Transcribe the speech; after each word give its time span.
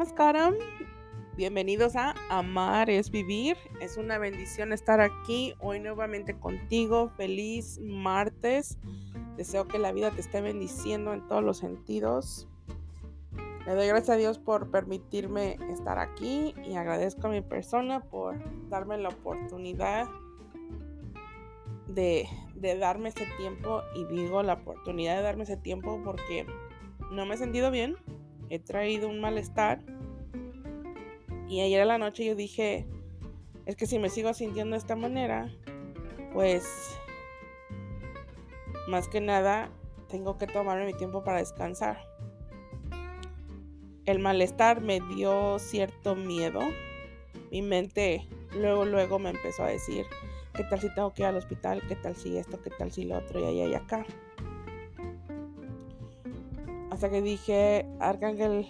Namaskaram. 0.00 0.54
Bienvenidos 1.36 1.94
a 1.94 2.14
Amar 2.30 2.88
es 2.88 3.10
Vivir. 3.10 3.58
Es 3.82 3.98
una 3.98 4.16
bendición 4.16 4.72
estar 4.72 4.98
aquí 4.98 5.52
hoy 5.60 5.78
nuevamente 5.78 6.38
contigo. 6.38 7.10
Feliz 7.18 7.78
martes. 7.82 8.78
Deseo 9.36 9.68
que 9.68 9.78
la 9.78 9.92
vida 9.92 10.10
te 10.10 10.22
esté 10.22 10.40
bendiciendo 10.40 11.12
en 11.12 11.28
todos 11.28 11.44
los 11.44 11.58
sentidos. 11.58 12.48
Le 13.66 13.74
doy 13.74 13.88
gracias 13.88 14.08
a 14.08 14.16
Dios 14.16 14.38
por 14.38 14.70
permitirme 14.70 15.58
estar 15.70 15.98
aquí 15.98 16.54
y 16.66 16.76
agradezco 16.76 17.26
a 17.26 17.30
mi 17.30 17.42
persona 17.42 18.00
por 18.00 18.38
darme 18.70 18.96
la 18.96 19.10
oportunidad 19.10 20.08
de, 21.88 22.26
de 22.54 22.78
darme 22.78 23.10
ese 23.10 23.26
tiempo. 23.36 23.82
Y 23.94 24.06
digo 24.06 24.42
la 24.42 24.54
oportunidad 24.54 25.16
de 25.16 25.22
darme 25.24 25.42
ese 25.42 25.58
tiempo 25.58 26.00
porque 26.02 26.46
no 27.12 27.26
me 27.26 27.34
he 27.34 27.36
sentido 27.36 27.70
bien 27.70 27.96
he 28.50 28.58
traído 28.58 29.08
un 29.08 29.20
malestar. 29.20 29.80
Y 31.48 31.60
ayer 31.60 31.80
a 31.80 31.86
la 31.86 31.98
noche 31.98 32.24
yo 32.24 32.34
dije, 32.34 32.86
es 33.64 33.76
que 33.76 33.86
si 33.86 33.98
me 33.98 34.10
sigo 34.10 34.34
sintiendo 34.34 34.74
de 34.74 34.78
esta 34.78 34.96
manera, 34.96 35.48
pues 36.34 36.98
más 38.88 39.08
que 39.08 39.20
nada 39.20 39.70
tengo 40.08 40.36
que 40.36 40.46
tomarme 40.46 40.86
mi 40.86 40.94
tiempo 40.94 41.24
para 41.24 41.38
descansar. 41.38 41.98
El 44.04 44.18
malestar 44.18 44.80
me 44.80 45.00
dio 45.00 45.58
cierto 45.58 46.16
miedo. 46.16 46.60
Mi 47.52 47.62
mente 47.62 48.26
luego, 48.56 48.84
luego 48.84 49.18
me 49.18 49.30
empezó 49.30 49.62
a 49.64 49.68
decir, 49.68 50.06
¿qué 50.54 50.64
tal 50.64 50.80
si 50.80 50.92
tengo 50.94 51.12
que 51.14 51.22
ir 51.22 51.26
al 51.26 51.36
hospital? 51.36 51.82
¿Qué 51.86 51.96
tal 51.96 52.16
si 52.16 52.36
esto? 52.36 52.60
¿Qué 52.60 52.70
tal 52.70 52.90
si 52.90 53.04
lo 53.04 53.18
otro? 53.18 53.40
Y 53.40 53.44
allá 53.44 53.66
y 53.66 53.74
acá. 53.74 54.04
Hasta 57.00 57.12
que 57.12 57.22
dije, 57.22 57.86
Arcángel 57.98 58.66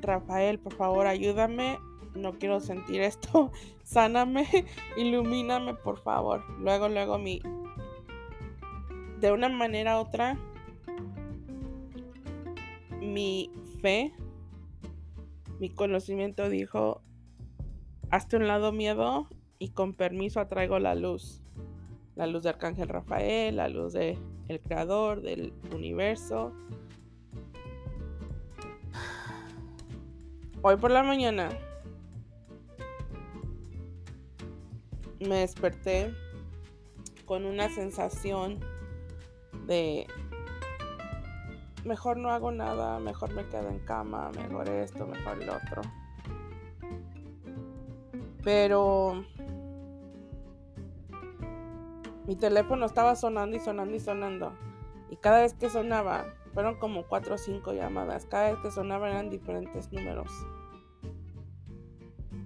Rafael, 0.00 0.58
por 0.58 0.74
favor, 0.74 1.06
ayúdame. 1.06 1.78
No 2.16 2.32
quiero 2.32 2.58
sentir 2.58 3.00
esto. 3.00 3.52
Sáname, 3.84 4.44
ilumíname, 4.96 5.74
por 5.74 6.00
favor. 6.00 6.42
Luego, 6.58 6.88
luego 6.88 7.16
mi... 7.16 7.40
De 9.20 9.30
una 9.30 9.48
manera 9.48 9.98
u 9.98 10.00
otra, 10.00 10.36
mi 13.00 13.52
fe, 13.80 14.12
mi 15.60 15.70
conocimiento 15.70 16.48
dijo, 16.48 17.02
hazte 18.10 18.36
un 18.36 18.48
lado 18.48 18.72
miedo 18.72 19.28
y 19.60 19.68
con 19.68 19.94
permiso 19.94 20.40
atraigo 20.40 20.80
la 20.80 20.96
luz. 20.96 21.40
La 22.16 22.26
luz 22.26 22.42
de 22.42 22.48
Arcángel 22.48 22.88
Rafael, 22.88 23.54
la 23.54 23.68
luz 23.68 23.92
del 23.92 24.18
el 24.48 24.60
creador 24.60 25.22
del 25.22 25.52
universo, 25.72 26.52
Hoy 30.66 30.76
por 30.76 30.90
la 30.90 31.02
mañana 31.02 31.50
me 35.20 35.40
desperté 35.40 36.14
con 37.26 37.44
una 37.44 37.68
sensación 37.68 38.60
de 39.66 40.06
mejor 41.84 42.16
no 42.16 42.30
hago 42.30 42.50
nada, 42.50 42.98
mejor 42.98 43.34
me 43.34 43.46
quedo 43.46 43.68
en 43.68 43.80
cama, 43.80 44.30
mejor 44.30 44.70
esto, 44.70 45.06
mejor 45.06 45.36
lo 45.44 45.54
otro. 45.54 45.82
Pero 48.42 49.22
mi 52.26 52.36
teléfono 52.36 52.86
estaba 52.86 53.16
sonando 53.16 53.54
y 53.54 53.60
sonando 53.60 53.94
y 53.94 54.00
sonando. 54.00 54.54
Y 55.10 55.16
cada 55.16 55.40
vez 55.40 55.52
que 55.52 55.68
sonaba, 55.68 56.24
fueron 56.54 56.76
como 56.76 57.02
cuatro 57.06 57.34
o 57.34 57.38
cinco 57.38 57.72
llamadas. 57.72 58.26
Cada 58.26 58.52
vez 58.52 58.60
que 58.60 58.70
sonaban 58.70 59.10
eran 59.10 59.28
diferentes 59.28 59.92
números. 59.92 60.30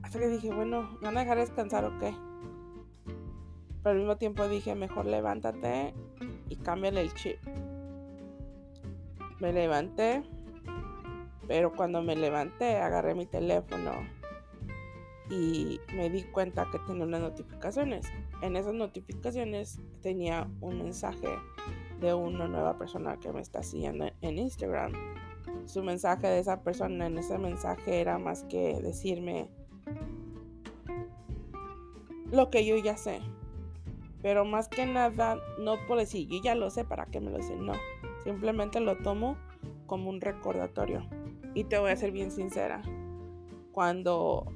Hasta 0.02 0.18
que 0.18 0.28
dije, 0.28 0.50
bueno, 0.52 0.90
¿me 1.00 1.06
van 1.06 1.18
a 1.18 1.20
dejar 1.20 1.38
descansar 1.38 1.84
o 1.84 1.98
qué? 1.98 2.14
Pero 3.82 3.90
al 3.90 3.98
mismo 3.98 4.16
tiempo 4.16 4.48
dije, 4.48 4.74
mejor 4.74 5.04
levántate 5.04 5.94
y 6.48 6.56
cámbiale 6.56 7.02
el 7.02 7.12
chip. 7.14 7.38
Me 9.38 9.52
levanté, 9.52 10.24
pero 11.46 11.72
cuando 11.74 12.02
me 12.02 12.16
levanté 12.16 12.78
agarré 12.78 13.14
mi 13.14 13.26
teléfono 13.26 13.92
y 15.30 15.78
me 15.94 16.08
di 16.08 16.22
cuenta 16.24 16.66
que 16.72 16.78
tenía 16.80 17.04
unas 17.04 17.20
notificaciones. 17.20 18.06
En 18.40 18.56
esas 18.56 18.74
notificaciones 18.74 19.78
tenía 20.00 20.48
un 20.60 20.78
mensaje 20.78 21.28
de 22.00 22.14
una 22.14 22.46
nueva 22.46 22.78
persona 22.78 23.18
que 23.18 23.32
me 23.32 23.40
está 23.40 23.62
siguiendo 23.62 24.06
en 24.20 24.38
Instagram. 24.38 24.92
Su 25.66 25.82
mensaje 25.82 26.26
de 26.26 26.38
esa 26.38 26.62
persona 26.62 27.06
en 27.06 27.18
ese 27.18 27.38
mensaje 27.38 28.00
era 28.00 28.18
más 28.18 28.44
que 28.44 28.80
decirme 28.80 29.48
lo 32.30 32.50
que 32.50 32.64
yo 32.64 32.76
ya 32.76 32.96
sé. 32.96 33.20
Pero 34.22 34.44
más 34.44 34.68
que 34.68 34.84
nada, 34.84 35.38
no 35.60 35.76
puedo 35.86 36.00
decir, 36.00 36.28
yo 36.28 36.40
ya 36.42 36.54
lo 36.54 36.70
sé, 36.70 36.84
¿para 36.84 37.06
qué 37.06 37.20
me 37.20 37.30
lo 37.30 37.38
dicen? 37.38 37.64
No, 37.64 37.74
simplemente 38.24 38.80
lo 38.80 38.96
tomo 38.98 39.36
como 39.86 40.10
un 40.10 40.20
recordatorio. 40.20 41.06
Y 41.54 41.64
te 41.64 41.78
voy 41.78 41.90
a 41.90 41.96
ser 41.96 42.10
bien 42.10 42.30
sincera. 42.30 42.82
Cuando 43.72 44.52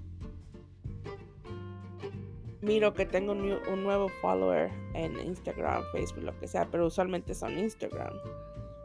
miro 2.62 2.94
que 2.94 3.04
tengo 3.04 3.32
un, 3.32 3.82
nuevo 3.82 4.08
follower 4.20 4.70
en 4.94 5.18
Instagram, 5.18 5.82
Facebook, 5.92 6.24
lo 6.24 6.38
que 6.38 6.46
sea, 6.46 6.68
pero 6.70 6.86
usualmente 6.86 7.34
son 7.34 7.58
Instagram. 7.58 8.14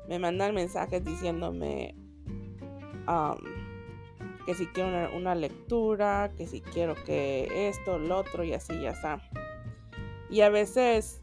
Me 0.08 0.20
mandan 0.20 0.56
mensajes 0.56 1.06
diciéndome 1.06 1.96
um, 3.08 3.38
que 4.46 4.56
si 4.56 4.66
quiero 4.68 5.16
una, 5.16 5.36
lectura, 5.36 6.32
que 6.36 6.48
si 6.48 6.62
quiero 6.62 6.96
que 7.06 7.70
esto, 7.70 8.00
lo 8.00 8.18
otro 8.18 8.44
y 8.44 8.54
así 8.54 8.82
ya 8.82 8.92
está. 8.92 9.22
Y 10.30 10.42
a 10.42 10.50
veces 10.50 11.22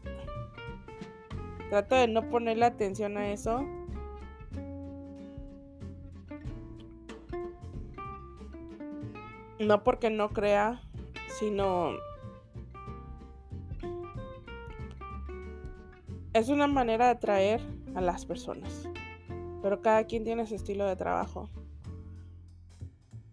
trato 1.69 1.95
de 1.95 2.07
no 2.07 2.29
ponerle 2.29 2.65
atención 2.65 3.17
a 3.17 3.31
eso. 3.31 3.65
No 9.59 9.83
porque 9.83 10.09
no 10.09 10.29
crea, 10.29 10.81
sino 11.39 11.93
es 16.35 16.49
una 16.49 16.67
manera 16.67 17.05
de 17.05 17.11
atraer 17.11 17.61
a 17.95 18.01
las 18.01 18.25
personas. 18.25 18.89
Pero 19.61 19.81
cada 19.81 20.03
quien 20.03 20.25
tiene 20.25 20.45
su 20.45 20.55
estilo 20.55 20.85
de 20.85 20.97
trabajo. 20.97 21.49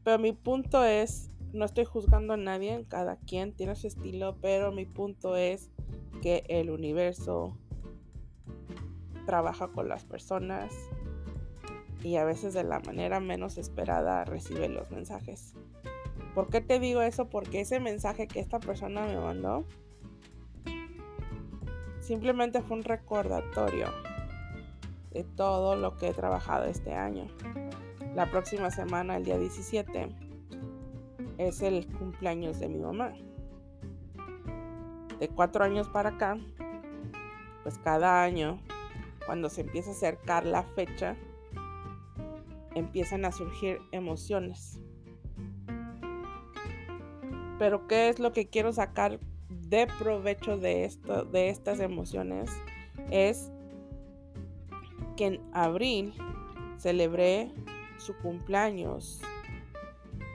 Pero 0.05 0.21
mi 0.21 0.33
punto 0.33 0.85
es, 0.85 1.33
no 1.53 1.65
estoy 1.65 1.85
juzgando 1.85 2.35
a 2.35 2.37
nadie, 2.37 2.85
cada 2.89 3.17
quien 3.17 3.55
tiene 3.55 3.75
su 3.75 3.89
estilo, 3.89 4.37
pero 4.41 4.71
mi 4.71 4.87
punto 4.87 5.35
es 5.35 5.73
que 6.23 6.45
el 6.49 6.71
universo 6.71 7.59
trabaja 9.27 9.67
con 9.67 9.89
las 9.89 10.05
personas 10.05 10.73
y 12.05 12.17
a 12.17 12.25
veces 12.25 12.55
de 12.55 12.63
la 12.63 12.79
manera 12.79 13.19
menos 13.19 13.59
esperada 13.59 14.25
recibe 14.25 14.69
los 14.69 14.93
mensajes. 14.93 15.55
¿Por 16.37 16.51
qué 16.51 16.61
te 16.61 16.79
digo 16.79 17.03
eso? 17.03 17.29
Porque 17.29 17.63
ese 17.63 17.81
mensaje 17.81 18.29
que 18.29 18.39
esta 18.39 18.61
persona 18.61 19.07
me 19.07 19.17
mandó 19.17 19.67
Simplemente 22.03 22.63
fue 22.63 22.79
un 22.79 22.83
recordatorio 22.83 23.87
de 25.13 25.23
todo 25.23 25.77
lo 25.77 25.97
que 25.97 26.09
he 26.09 26.13
trabajado 26.13 26.65
este 26.65 26.95
año. 26.95 27.29
La 28.17 28.29
próxima 28.29 28.73
semana, 28.73 29.17
el 29.17 29.25
día 29.25 29.39
17, 29.39 30.09
es 31.39 31.63
el 31.63 31.87
cumpleaños 31.87 32.59
de 32.59 32.69
mi 32.69 32.81
mamá. 32.81 33.13
De 35.21 35.29
cuatro 35.29 35.65
años 35.65 35.89
para 35.89 36.11
acá, 36.11 36.37
pues 37.63 37.79
cada 37.79 38.25
año, 38.25 38.61
cuando 39.25 39.49
se 39.49 39.61
empieza 39.61 39.91
a 39.91 39.95
acercar 39.95 40.45
la 40.45 40.65
fecha, 40.65 41.17
empiezan 42.75 43.25
a 43.25 43.31
surgir 43.31 43.79
emociones. 43.93 44.81
Pero 47.61 47.87
¿qué 47.87 48.09
es 48.09 48.19
lo 48.19 48.33
que 48.33 48.49
quiero 48.49 48.73
sacar 48.73 49.21
de 49.73 49.87
provecho 49.87 50.59
de, 50.59 50.85
esto, 50.85 51.25
de 51.25 51.49
estas 51.49 51.81
emociones 51.81 52.51
es 53.11 53.51
que 55.17 55.27
en 55.29 55.41
abril 55.55 56.13
celebré 56.77 57.51
su 57.97 58.15
cumpleaños, 58.19 59.23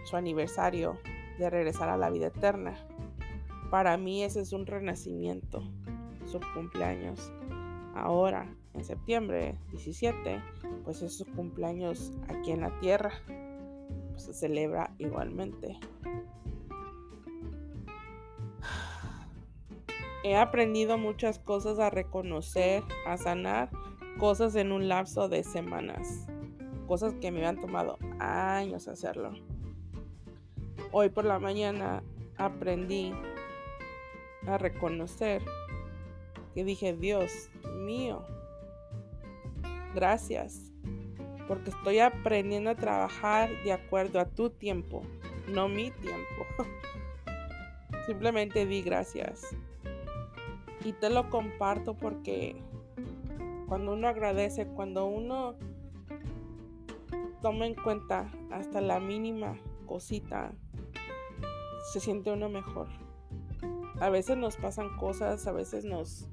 su 0.05 0.17
aniversario 0.17 0.97
de 1.37 1.51
regresar 1.51 1.87
a 1.87 1.97
la 1.97 2.09
vida 2.09 2.27
eterna. 2.27 2.73
Para 3.69 3.95
mí 3.97 4.23
ese 4.23 4.41
es 4.41 4.53
un 4.53 4.65
renacimiento, 4.65 5.61
su 6.25 6.39
cumpleaños. 6.55 7.31
Ahora, 7.93 8.51
en 8.73 8.83
septiembre 8.83 9.59
17, 9.69 10.41
pues 10.83 11.03
es 11.03 11.15
su 11.15 11.25
cumpleaños 11.25 12.11
aquí 12.27 12.49
en 12.49 12.61
la 12.61 12.79
tierra. 12.79 13.11
Pues 14.09 14.23
se 14.23 14.33
celebra 14.33 14.95
igualmente. 14.97 15.79
He 20.31 20.35
aprendido 20.35 20.97
muchas 20.97 21.39
cosas 21.39 21.79
a 21.79 21.89
reconocer, 21.89 22.83
a 23.05 23.17
sanar 23.17 23.69
cosas 24.19 24.55
en 24.55 24.71
un 24.71 24.87
lapso 24.87 25.29
de 25.29 25.43
semanas. 25.43 26.27
Cosas 26.87 27.13
que 27.15 27.31
me 27.31 27.45
han 27.45 27.59
tomado 27.59 27.97
años 28.19 28.87
hacerlo. 28.87 29.33
hoy 30.91 31.09
por 31.09 31.25
la 31.25 31.39
mañana 31.39 32.01
aprendí 32.37 33.13
a 34.47 34.57
reconocer 34.57 35.41
que 36.53 36.63
dije, 36.63 36.93
Dios 36.93 37.49
mío, 37.75 38.25
gracias, 39.93 40.71
porque 41.47 41.69
estoy 41.69 41.99
aprendiendo 41.99 42.71
a 42.71 42.75
trabajar 42.75 43.49
de 43.63 43.73
acuerdo 43.73 44.19
a 44.19 44.25
tu 44.25 44.49
tiempo, 44.49 45.03
no 45.47 45.67
mi 45.69 45.91
tiempo. 45.91 46.45
Simplemente 48.07 48.65
di 48.65 48.81
gracias. 48.81 49.55
Y 50.87 50.93
te 50.93 51.09
lo 51.09 51.29
comparto 51.29 51.97
porque 51.97 52.55
cuando 53.67 53.91
uno 53.91 54.07
agradece, 54.07 54.67
cuando 54.67 55.05
uno 55.05 55.55
toma 57.41 57.67
en 57.67 57.75
cuenta 57.75 58.31
hasta 58.51 58.79
la 58.79 59.01
mínima 59.01 59.59
cosita, 59.85 60.53
se 61.91 61.99
siente 61.99 62.31
uno 62.31 62.47
mejor. 62.47 62.87
A 63.99 64.09
veces 64.09 64.37
nos 64.37 64.55
pasan 64.55 64.95
cosas, 64.95 65.45
a 65.45 65.51
veces 65.51 65.83
nos 65.83 66.29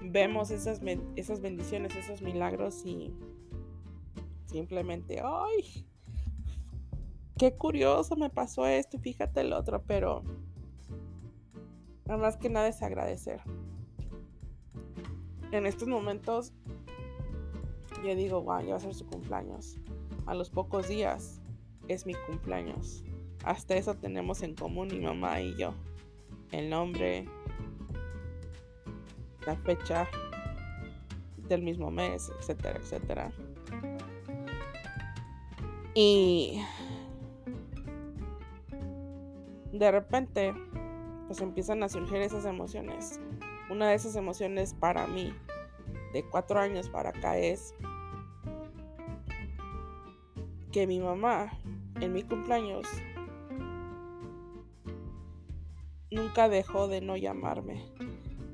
vemos 0.00 0.50
esas, 0.50 0.80
esas 1.14 1.40
bendiciones, 1.40 1.94
esos 1.94 2.22
milagros 2.22 2.84
y 2.84 3.14
simplemente, 4.46 5.22
ay, 5.24 5.86
qué 7.38 7.54
curioso 7.54 8.16
me 8.16 8.30
pasó 8.30 8.66
esto, 8.66 8.98
fíjate 8.98 9.42
el 9.42 9.52
otro, 9.52 9.84
pero 9.86 10.24
nada 12.04 12.20
más 12.20 12.36
que 12.36 12.50
nada 12.50 12.66
es 12.66 12.82
agradecer. 12.82 13.42
En 15.52 15.66
estos 15.66 15.86
momentos 15.86 16.52
yo 18.02 18.16
digo, 18.16 18.42
wow, 18.42 18.60
ya 18.62 18.70
va 18.70 18.76
a 18.76 18.80
ser 18.80 18.94
su 18.94 19.06
cumpleaños. 19.06 19.76
A 20.26 20.34
los 20.34 20.48
pocos 20.48 20.88
días 20.88 21.42
es 21.88 22.06
mi 22.06 22.14
cumpleaños. 22.14 23.04
Hasta 23.44 23.76
eso 23.76 23.94
tenemos 23.94 24.42
en 24.42 24.54
común 24.54 24.88
mi 24.88 25.00
mamá 25.00 25.40
y 25.40 25.54
yo. 25.56 25.74
El 26.52 26.70
nombre, 26.70 27.28
la 29.46 29.54
fecha 29.56 30.08
del 31.48 31.62
mismo 31.62 31.90
mes, 31.90 32.32
etcétera, 32.40 32.78
etcétera. 32.78 33.32
Y 35.94 36.62
de 39.72 39.90
repente, 39.90 40.54
pues 41.26 41.40
empiezan 41.42 41.82
a 41.82 41.90
surgir 41.90 42.16
esas 42.18 42.46
emociones. 42.46 43.20
Una 43.72 43.88
de 43.88 43.94
esas 43.94 44.16
emociones 44.16 44.74
para 44.74 45.06
mí, 45.06 45.32
de 46.12 46.22
cuatro 46.28 46.60
años 46.60 46.90
para 46.90 47.08
acá, 47.08 47.38
es 47.38 47.74
que 50.70 50.86
mi 50.86 51.00
mamá 51.00 51.50
en 51.98 52.12
mi 52.12 52.22
cumpleaños 52.22 52.86
nunca 56.10 56.50
dejó 56.50 56.86
de 56.86 57.00
no 57.00 57.16
llamarme. 57.16 57.82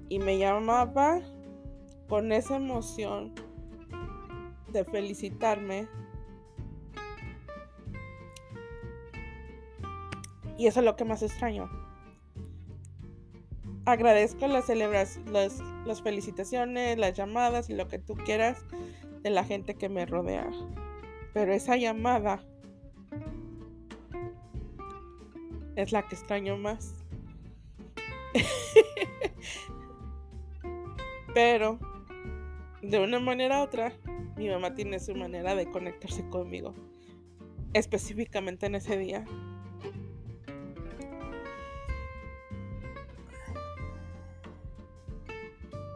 Y 0.08 0.20
me 0.20 0.38
llamaba 0.38 1.20
con 2.08 2.30
esa 2.30 2.54
emoción 2.54 3.34
de 4.68 4.84
felicitarme. 4.84 5.88
Y 10.56 10.68
eso 10.68 10.78
es 10.78 10.86
lo 10.86 10.94
que 10.94 11.04
más 11.04 11.24
extraño. 11.24 11.77
Agradezco 13.88 14.46
las 14.48 14.66
celebraciones, 14.66 15.62
las 15.86 16.02
felicitaciones, 16.02 16.98
las 16.98 17.16
llamadas 17.16 17.70
y 17.70 17.72
lo 17.72 17.88
que 17.88 17.98
tú 17.98 18.16
quieras 18.16 18.66
de 19.22 19.30
la 19.30 19.44
gente 19.44 19.76
que 19.76 19.88
me 19.88 20.04
rodea. 20.04 20.50
Pero 21.32 21.54
esa 21.54 21.74
llamada 21.74 22.44
es 25.74 25.90
la 25.90 26.06
que 26.06 26.16
extraño 26.16 26.58
más. 26.58 26.96
Pero, 31.34 31.78
de 32.82 33.00
una 33.00 33.20
manera 33.20 33.60
u 33.60 33.62
otra, 33.62 33.94
mi 34.36 34.50
mamá 34.50 34.74
tiene 34.74 34.98
su 34.98 35.14
manera 35.14 35.54
de 35.54 35.70
conectarse 35.70 36.28
conmigo. 36.28 36.74
Específicamente 37.72 38.66
en 38.66 38.74
ese 38.74 38.98
día. 38.98 39.24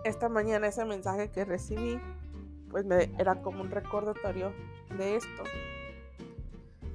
Esta 0.04 0.28
mañana 0.28 0.66
ese 0.66 0.84
mensaje 0.84 1.30
que 1.30 1.44
recibí, 1.44 2.00
pues 2.70 2.84
me 2.84 3.10
era 3.18 3.40
como 3.40 3.62
un 3.62 3.70
recordatorio 3.70 4.52
de 4.96 5.16
esto. 5.16 5.44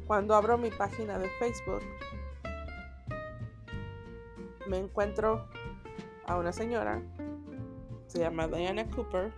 Cuando 0.05 0.35
abro 0.35 0.57
mi 0.57 0.71
página 0.71 1.17
de 1.17 1.29
Facebook, 1.39 1.81
me 4.67 4.77
encuentro 4.77 5.47
a 6.25 6.37
una 6.37 6.51
señora, 6.51 7.01
se 8.07 8.19
llama 8.19 8.47
Diana 8.47 8.89
Cooper, 8.89 9.31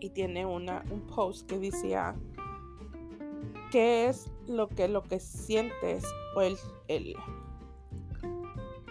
y 0.00 0.10
tiene 0.10 0.44
una, 0.44 0.82
un 0.90 1.06
post 1.06 1.48
que 1.48 1.58
decía, 1.58 2.14
¿qué 3.70 4.08
es 4.08 4.30
lo 4.48 4.68
que, 4.68 4.88
lo 4.88 5.02
que 5.02 5.20
sientes 5.20 6.04
o 6.34 6.42
el, 6.42 6.56
el, 6.88 7.14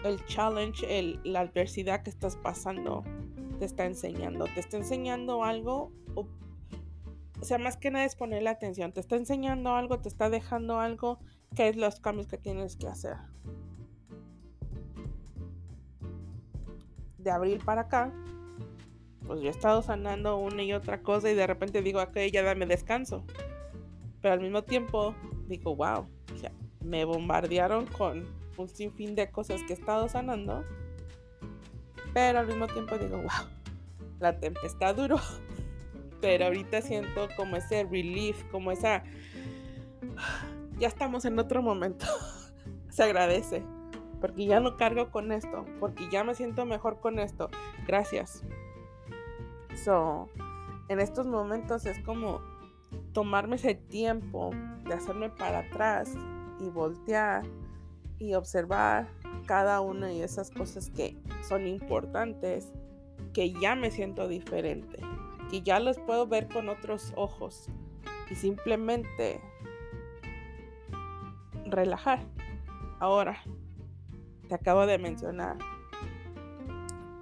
el 0.04 0.24
challenge, 0.26 0.98
el, 0.98 1.20
la 1.24 1.40
adversidad 1.40 2.02
que 2.02 2.10
estás 2.10 2.36
pasando 2.36 3.04
te 3.60 3.66
está 3.66 3.84
enseñando? 3.84 4.46
¿Te 4.46 4.58
está 4.58 4.78
enseñando 4.78 5.44
algo 5.44 5.92
o 6.16 6.26
o 7.40 7.44
sea, 7.44 7.56
más 7.58 7.76
que 7.78 7.90
nada 7.90 8.04
es 8.04 8.16
ponerle 8.16 8.50
atención. 8.50 8.92
Te 8.92 9.00
está 9.00 9.16
enseñando 9.16 9.74
algo, 9.74 9.98
te 9.98 10.08
está 10.08 10.28
dejando 10.28 10.78
algo, 10.78 11.18
qué 11.56 11.68
es 11.68 11.76
los 11.76 11.98
cambios 11.98 12.26
que 12.26 12.36
tienes 12.36 12.76
que 12.76 12.86
hacer. 12.86 13.16
De 17.16 17.30
abril 17.30 17.62
para 17.64 17.82
acá, 17.82 18.12
pues 19.26 19.40
yo 19.40 19.46
he 19.46 19.50
estado 19.50 19.80
sanando 19.80 20.36
una 20.36 20.62
y 20.62 20.74
otra 20.74 21.02
cosa 21.02 21.30
y 21.30 21.34
de 21.34 21.46
repente 21.46 21.80
digo, 21.80 22.02
ok, 22.02 22.18
ya 22.30 22.42
dame 22.42 22.66
descanso. 22.66 23.24
Pero 24.20 24.34
al 24.34 24.40
mismo 24.40 24.62
tiempo 24.62 25.14
digo, 25.46 25.74
wow, 25.74 26.06
me 26.84 27.06
bombardearon 27.06 27.86
con 27.86 28.26
un 28.58 28.68
sinfín 28.68 29.14
de 29.14 29.30
cosas 29.30 29.62
que 29.62 29.72
he 29.72 29.76
estado 29.76 30.10
sanando. 30.10 30.62
Pero 32.12 32.40
al 32.40 32.46
mismo 32.46 32.66
tiempo 32.66 32.98
digo, 32.98 33.18
wow, 33.18 33.48
la 34.18 34.38
tempestad 34.38 34.94
duró 34.96 35.18
pero 36.20 36.46
ahorita 36.46 36.82
siento 36.82 37.28
como 37.36 37.56
ese 37.56 37.84
relief, 37.84 38.44
como 38.50 38.72
esa... 38.72 39.02
Ya 40.78 40.88
estamos 40.88 41.24
en 41.24 41.38
otro 41.38 41.62
momento. 41.62 42.06
Se 42.88 43.02
agradece. 43.02 43.62
Porque 44.20 44.46
ya 44.46 44.60
no 44.60 44.76
cargo 44.76 45.10
con 45.10 45.32
esto. 45.32 45.64
Porque 45.78 46.08
ya 46.10 46.24
me 46.24 46.34
siento 46.34 46.64
mejor 46.66 47.00
con 47.00 47.18
esto. 47.18 47.48
Gracias. 47.86 48.44
So, 49.84 50.28
en 50.88 51.00
estos 51.00 51.26
momentos 51.26 51.86
es 51.86 51.98
como 52.00 52.40
tomarme 53.12 53.56
ese 53.56 53.74
tiempo 53.74 54.50
de 54.84 54.94
hacerme 54.94 55.30
para 55.30 55.60
atrás 55.60 56.12
y 56.60 56.68
voltear 56.68 57.44
y 58.18 58.34
observar 58.34 59.08
cada 59.50 59.80
una 59.80 60.06
de 60.06 60.22
esas 60.22 60.48
cosas 60.48 60.90
que 60.90 61.16
son 61.42 61.66
importantes, 61.66 62.72
que 63.32 63.52
ya 63.52 63.74
me 63.74 63.90
siento 63.90 64.28
diferente 64.28 65.00
y 65.50 65.62
ya 65.62 65.80
los 65.80 65.98
puedo 65.98 66.28
ver 66.28 66.46
con 66.46 66.68
otros 66.68 67.12
ojos 67.16 67.66
y 68.30 68.36
simplemente 68.36 69.40
relajar. 71.64 72.20
Ahora, 73.00 73.42
te 74.46 74.54
acabo 74.54 74.86
de 74.86 74.98
mencionar 74.98 75.58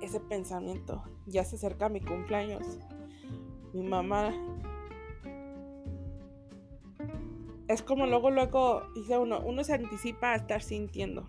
ese 0.03 0.21
pensamiento. 0.21 1.03
Ya 1.25 1.45
se 1.45 1.57
acerca 1.57 1.89
mi 1.89 2.03
cumpleaños. 2.03 2.79
Mi 3.73 3.89
mamá 3.89 4.35
es 7.69 7.81
como 7.81 8.07
luego, 8.07 8.31
luego, 8.31 8.83
dice 8.95 9.17
uno, 9.17 9.41
uno 9.41 9.65
se 9.65 9.73
anticipa 9.73 10.33
a 10.33 10.37
estar 10.37 10.61
sintiendo. 10.61 11.27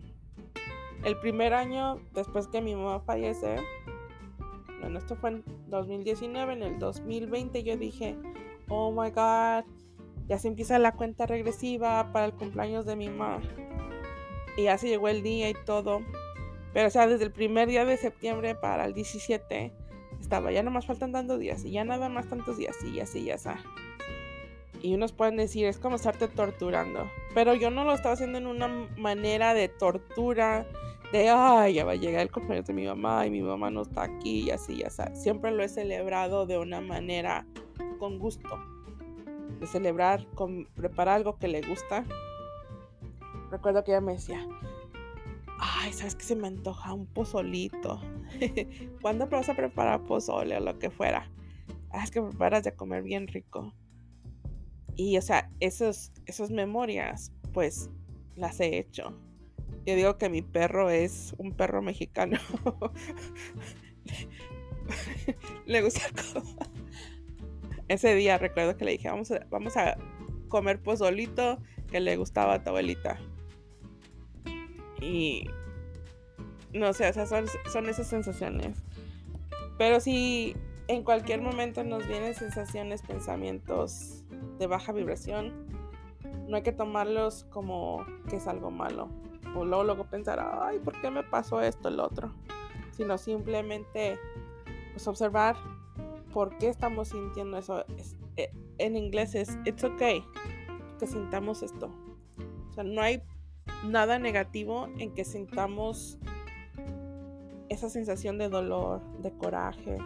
El 1.03 1.17
primer 1.17 1.53
año 1.53 1.99
después 2.13 2.47
que 2.47 2.61
mi 2.61 2.75
mamá 2.75 2.99
fallece, 2.99 3.57
bueno, 4.81 4.99
esto 4.99 5.15
fue 5.15 5.29
en 5.31 5.43
2019, 5.67 6.53
en 6.53 6.63
el 6.63 6.79
2020 6.79 7.63
yo 7.63 7.77
dije, 7.77 8.17
oh 8.67 8.91
my 8.91 9.09
god, 9.11 9.63
ya 10.27 10.37
se 10.37 10.47
empieza 10.47 10.77
la 10.77 10.93
cuenta 10.93 11.25
regresiva 11.25 12.11
para 12.11 12.25
el 12.25 12.33
cumpleaños 12.33 12.85
de 12.85 12.95
mi 12.95 13.09
mamá. 13.09 13.41
Y 14.57 14.63
ya 14.63 14.77
se 14.77 14.89
llegó 14.89 15.07
el 15.07 15.23
día 15.23 15.49
y 15.49 15.53
todo. 15.65 16.01
Pero 16.73 16.87
o 16.87 16.91
sea, 16.91 17.07
desde 17.07 17.25
el 17.25 17.31
primer 17.31 17.67
día 17.67 17.85
de 17.85 17.97
septiembre 17.97 18.55
para 18.55 18.85
el 18.85 18.93
17 18.93 19.73
estaba, 20.19 20.51
ya 20.51 20.61
más 20.63 20.85
faltan 20.85 21.11
tantos 21.11 21.39
días 21.39 21.63
y 21.65 21.71
ya 21.71 21.83
nada 21.83 22.09
más 22.09 22.29
tantos 22.29 22.57
días 22.57 22.75
y 22.83 22.99
así, 22.99 23.23
ya 23.23 23.35
está. 23.35 23.57
Y 24.81 24.93
unos 24.93 25.11
pueden 25.11 25.35
decir, 25.35 25.65
es 25.65 25.77
como 25.77 25.95
estarte 25.95 26.27
torturando. 26.27 27.09
Pero 27.33 27.53
yo 27.53 27.69
no 27.69 27.83
lo 27.83 27.93
estaba 27.93 28.13
haciendo 28.13 28.37
en 28.37 28.47
una 28.47 28.67
manera 28.97 29.53
de 29.53 29.67
tortura 29.67 30.65
de, 31.11 31.29
ay, 31.29 31.73
ya 31.73 31.85
va 31.85 31.93
a 31.93 31.95
llegar 31.95 32.21
el 32.21 32.31
cumpleaños 32.31 32.67
de 32.67 32.73
mi 32.73 32.85
mamá 32.85 33.25
y 33.25 33.31
mi 33.31 33.41
mamá 33.41 33.69
no 33.69 33.81
está 33.81 34.03
aquí 34.03 34.41
y 34.41 34.51
así, 34.51 34.77
ya 34.77 34.89
sabes. 34.89 35.21
Siempre 35.21 35.51
lo 35.51 35.63
he 35.63 35.69
celebrado 35.69 36.45
de 36.45 36.57
una 36.57 36.81
manera 36.81 37.45
con 37.97 38.19
gusto. 38.19 38.49
De 39.59 39.67
celebrar, 39.67 40.25
con, 40.35 40.65
preparar 40.75 41.15
algo 41.15 41.37
que 41.37 41.49
le 41.49 41.61
gusta 41.61 42.05
recuerdo 43.49 43.83
que 43.83 43.91
ella 43.91 44.01
me 44.01 44.13
decía, 44.13 44.47
ay, 45.57 45.93
¿sabes 45.93 46.15
que 46.15 46.23
se 46.23 46.35
me 46.35 46.47
antoja 46.47 46.93
un 46.93 47.07
pozolito? 47.07 48.01
¿Cuándo 49.01 49.27
vas 49.27 49.49
a 49.49 49.55
preparar 49.55 50.03
pozole 50.03 50.57
o 50.57 50.59
lo 50.59 50.77
que 50.79 50.89
fuera? 50.89 51.29
Ah, 51.91 52.03
es 52.03 52.11
que 52.11 52.21
preparas 52.21 52.63
de 52.63 52.73
comer 52.73 53.03
bien 53.03 53.27
rico. 53.27 53.73
Y, 54.99 55.17
o 55.17 55.21
sea, 55.21 55.49
esos, 55.61 56.11
esas 56.25 56.51
memorias, 56.51 57.31
pues, 57.53 57.89
las 58.35 58.59
he 58.59 58.77
hecho. 58.77 59.17
Yo 59.85 59.95
digo 59.95 60.17
que 60.17 60.27
mi 60.27 60.41
perro 60.41 60.89
es 60.89 61.33
un 61.37 61.53
perro 61.53 61.81
mexicano. 61.81 62.37
le 65.65 65.81
gusta 65.81 66.01
Ese 67.87 68.13
día 68.13 68.37
recuerdo 68.37 68.75
que 68.75 68.83
le 68.83 68.91
dije, 68.91 69.07
vamos 69.07 69.31
a, 69.31 69.39
vamos 69.49 69.77
a 69.77 69.97
comer 70.49 70.81
pozolito 70.81 71.59
que 71.89 72.01
le 72.01 72.17
gustaba 72.17 72.55
a 72.55 72.63
tu 72.65 72.71
abuelita. 72.71 73.17
Y 74.99 75.49
no 76.73 76.91
sé, 76.91 77.07
o 77.07 77.13
sea, 77.13 77.25
son, 77.25 77.45
son 77.71 77.87
esas 77.87 78.07
sensaciones. 78.07 78.83
Pero 79.77 80.01
si 80.01 80.57
en 80.89 81.03
cualquier 81.03 81.39
momento 81.39 81.83
nos 81.83 82.07
vienen 82.07 82.33
sensaciones, 82.33 83.03
pensamientos 83.03 84.23
de 84.57 84.65
baja 84.65 84.91
vibración, 84.91 85.53
no 86.47 86.55
hay 86.55 86.63
que 86.63 86.71
tomarlos 86.71 87.43
como 87.51 88.03
que 88.27 88.37
es 88.37 88.47
algo 88.47 88.71
malo. 88.71 89.07
O 89.55 89.65
luego, 89.65 89.83
luego 89.83 90.05
pensar, 90.05 90.39
ay, 90.63 90.79
¿por 90.79 90.99
qué 90.99 91.11
me 91.11 91.21
pasó 91.21 91.61
esto, 91.61 91.89
el 91.89 91.99
otro? 91.99 92.33
Sino 92.91 93.19
simplemente 93.19 94.17
pues, 94.91 95.07
observar 95.07 95.55
por 96.33 96.57
qué 96.57 96.69
estamos 96.69 97.09
sintiendo 97.09 97.59
eso. 97.59 97.85
Eh, 98.35 98.51
en 98.79 98.97
inglés 98.97 99.35
es, 99.35 99.59
it's 99.65 99.83
okay 99.83 100.23
que 100.99 101.05
sintamos 101.05 101.61
esto. 101.61 101.91
O 102.67 102.73
sea, 102.73 102.83
no 102.83 103.01
hay 103.01 103.21
nada 103.85 104.17
negativo 104.17 104.87
en 104.97 105.13
que 105.13 105.23
sintamos 105.23 106.17
esa 107.69 107.91
sensación 107.91 108.39
de 108.39 108.49
dolor, 108.49 109.01
de 109.19 109.31
coraje, 109.33 109.99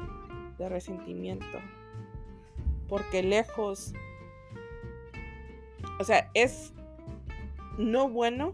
de 0.58 0.70
resentimiento. 0.70 1.60
Porque 2.88 3.24
lejos, 3.24 3.94
o 6.00 6.04
sea, 6.04 6.30
es 6.34 6.74
no 7.78 8.10
bueno 8.10 8.54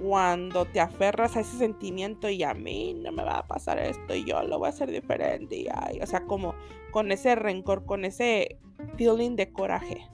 cuando 0.00 0.64
te 0.64 0.80
aferras 0.80 1.36
a 1.36 1.40
ese 1.40 1.58
sentimiento 1.58 2.30
y 2.30 2.42
a 2.42 2.54
mí 2.54 2.94
no 2.94 3.12
me 3.12 3.22
va 3.22 3.38
a 3.38 3.46
pasar 3.46 3.78
esto 3.78 4.14
y 4.14 4.24
yo 4.24 4.42
lo 4.42 4.58
voy 4.58 4.66
a 4.66 4.70
hacer 4.70 4.90
diferente 4.90 5.56
y 5.56 5.68
o 6.00 6.06
sea, 6.06 6.24
como 6.24 6.54
con 6.90 7.12
ese 7.12 7.34
rencor, 7.34 7.84
con 7.84 8.04
ese 8.04 8.58
feeling 8.96 9.36
de 9.36 9.52
coraje. 9.52 10.08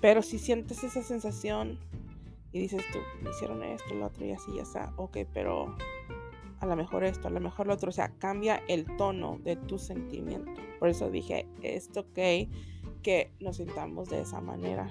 Pero 0.00 0.20
si 0.20 0.38
sientes 0.38 0.82
esa 0.82 1.02
sensación 1.02 1.78
y 2.52 2.58
dices 2.58 2.84
tú, 2.92 2.98
me 3.22 3.30
hicieron 3.30 3.62
esto, 3.62 3.94
lo 3.94 4.06
otro 4.06 4.24
y 4.26 4.32
así, 4.32 4.52
ya 4.54 4.62
está, 4.62 4.92
ok, 4.96 5.18
pero 5.32 5.76
a 6.64 6.66
lo 6.66 6.76
mejor 6.76 7.04
esto, 7.04 7.28
a 7.28 7.30
lo 7.30 7.40
mejor 7.40 7.66
lo 7.66 7.74
otro, 7.74 7.90
o 7.90 7.92
sea, 7.92 8.10
cambia 8.18 8.62
el 8.68 8.86
tono 8.96 9.38
de 9.44 9.56
tu 9.56 9.78
sentimiento. 9.78 10.50
Por 10.78 10.88
eso 10.88 11.10
dije, 11.10 11.46
es 11.62 11.90
ok 11.94 12.48
que 13.02 13.30
nos 13.38 13.58
sintamos 13.58 14.08
de 14.08 14.22
esa 14.22 14.40
manera. 14.40 14.90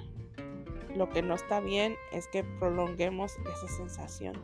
Lo 0.96 1.10
que 1.10 1.24
no 1.24 1.34
está 1.34 1.60
bien 1.60 1.96
es 2.12 2.28
que 2.28 2.44
prolonguemos 2.44 3.34
esa 3.38 3.68
sensación. 3.68 4.36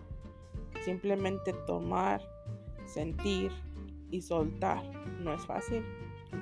Simplemente 0.84 1.54
tomar, 1.68 2.22
sentir 2.88 3.52
y 4.10 4.22
soltar 4.22 4.84
no 5.20 5.32
es 5.32 5.46
fácil. 5.46 5.86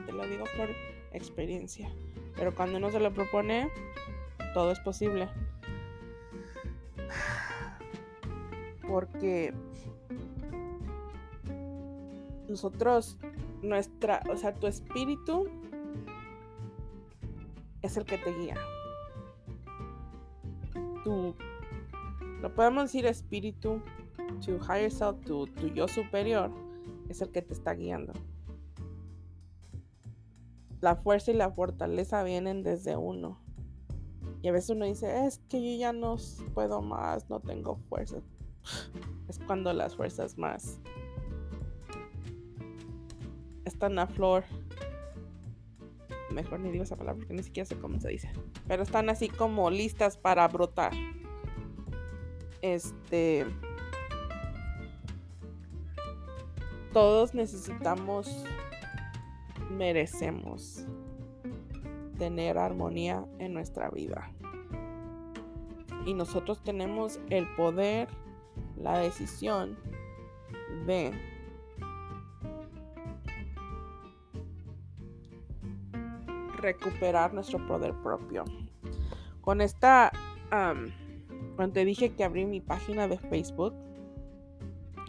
Te 0.06 0.14
lo 0.14 0.26
digo 0.26 0.46
por 0.56 0.70
experiencia. 1.12 1.92
Pero 2.38 2.56
cuando 2.56 2.78
uno 2.78 2.92
se 2.92 3.02
lo 3.02 3.14
propone, 3.14 3.70
todo 4.54 4.72
es 4.72 4.80
posible. 4.80 5.28
Porque 8.88 9.54
nosotros, 12.48 13.18
nuestra, 13.62 14.22
o 14.32 14.38
sea, 14.38 14.54
tu 14.54 14.68
espíritu 14.68 15.48
es 17.82 17.98
el 17.98 18.06
que 18.06 18.18
te 18.18 18.34
guía. 18.34 18.58
Tu, 21.04 21.36
lo 22.42 22.54
podemos 22.54 22.86
decir 22.86 23.06
espíritu, 23.06 23.82
tu 24.46 24.58
higher 24.58 24.92
self, 24.92 25.20
tu, 25.22 25.48
tu 25.48 25.68
yo 25.68 25.88
superior, 25.88 26.52
es 27.10 27.22
el 27.22 27.32
que 27.32 27.42
te 27.42 27.54
está 27.54 27.74
guiando. 27.74 28.14
La 30.82 30.96
fuerza 30.96 31.32
y 31.32 31.36
la 31.36 31.52
fortaleza 31.52 32.24
vienen 32.24 32.64
desde 32.64 32.96
uno. 32.98 33.40
Y 34.42 34.50
a 34.50 34.52
veces 34.52 34.70
uno 34.70 34.86
dice, 34.86 35.26
es 35.26 35.40
que 35.50 35.60
yo 35.62 35.80
ya 35.80 35.94
no 35.94 36.18
puedo 36.54 36.82
más, 36.82 37.30
no 37.30 37.40
tengo 37.40 37.78
fuerza. 37.90 38.18
Es 39.28 39.40
cuando 39.40 39.74
las 39.74 39.96
fuerzas 39.96 40.38
más 40.38 40.80
están 43.68 44.00
a 44.00 44.08
flor. 44.08 44.44
Mejor 46.32 46.60
ni 46.60 46.72
digo 46.72 46.84
esa 46.84 46.96
palabra 46.96 47.20
porque 47.20 47.34
ni 47.34 47.44
siquiera 47.44 47.66
sé 47.66 47.78
cómo 47.78 48.00
se 48.00 48.10
dice. 48.10 48.32
Pero 48.68 48.84
están 48.84 49.10
así 49.10 49.30
como 49.30 49.70
listas 49.70 50.18
para 50.18 50.48
brotar. 50.48 50.94
Este. 52.62 53.46
Todos 56.94 57.34
necesitamos, 57.34 58.44
merecemos 59.70 60.86
tener 62.18 62.58
armonía 62.58 63.26
en 63.40 63.54
nuestra 63.54 63.90
vida. 63.90 64.32
Y 66.06 66.14
nosotros 66.14 66.64
tenemos 66.64 67.20
el 67.30 67.48
poder, 67.56 68.08
la 68.78 68.98
decisión 68.98 69.78
de 70.86 71.12
recuperar 76.58 77.34
nuestro 77.34 77.66
poder 77.68 77.94
propio. 78.04 78.46
Con 79.42 79.62
esta, 79.62 80.12
cuando 80.50 81.74
te 81.74 81.86
dije 81.86 82.14
que 82.14 82.24
abrí 82.24 82.46
mi 82.46 82.62
página 82.62 83.08
de 83.08 83.18
Facebook, 83.18 83.74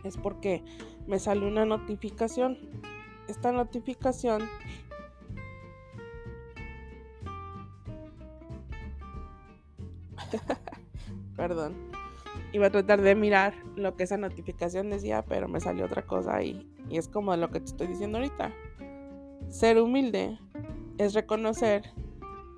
es 0.05 0.17
porque 0.17 0.63
me 1.07 1.19
salió 1.19 1.49
una 1.49 1.65
notificación. 1.65 2.59
Esta 3.27 3.53
notificación 3.53 4.49
Perdón. 11.37 11.75
Iba 12.53 12.67
a 12.67 12.71
tratar 12.71 13.03
de 13.03 13.15
mirar 13.15 13.55
lo 13.77 13.97
que 13.97 14.05
esa 14.05 14.17
notificación 14.17 14.91
decía, 14.91 15.25
pero 15.27 15.49
me 15.49 15.61
salió 15.61 15.85
otra 15.85 16.03
cosa. 16.03 16.43
Y 16.43 16.67
es 16.91 17.09
como 17.09 17.37
lo 17.37 17.51
que 17.51 17.61
te 17.61 17.67
estoy 17.67 17.89
diciendo 17.89 18.19
ahorita. 18.19 18.53
Ser 19.49 19.79
humilde 19.79 20.39
es 20.99 21.15
reconocer 21.15 21.83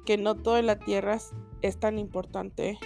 que 0.05 0.17
no 0.17 0.35
todo 0.35 0.57
en 0.57 0.67
la 0.67 0.79
tierra 0.79 1.19
es 1.63 1.79
tan 1.79 1.99
importante. 1.99 2.79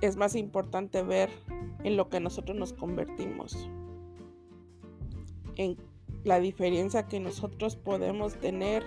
Es 0.00 0.16
más 0.16 0.34
importante 0.34 1.02
ver 1.02 1.30
en 1.84 1.96
lo 1.96 2.08
que 2.08 2.20
nosotros 2.20 2.56
nos 2.56 2.72
convertimos. 2.72 3.68
En 5.56 5.76
la 6.24 6.40
diferencia 6.40 7.06
que 7.06 7.20
nosotros 7.20 7.76
podemos 7.76 8.34
tener 8.34 8.84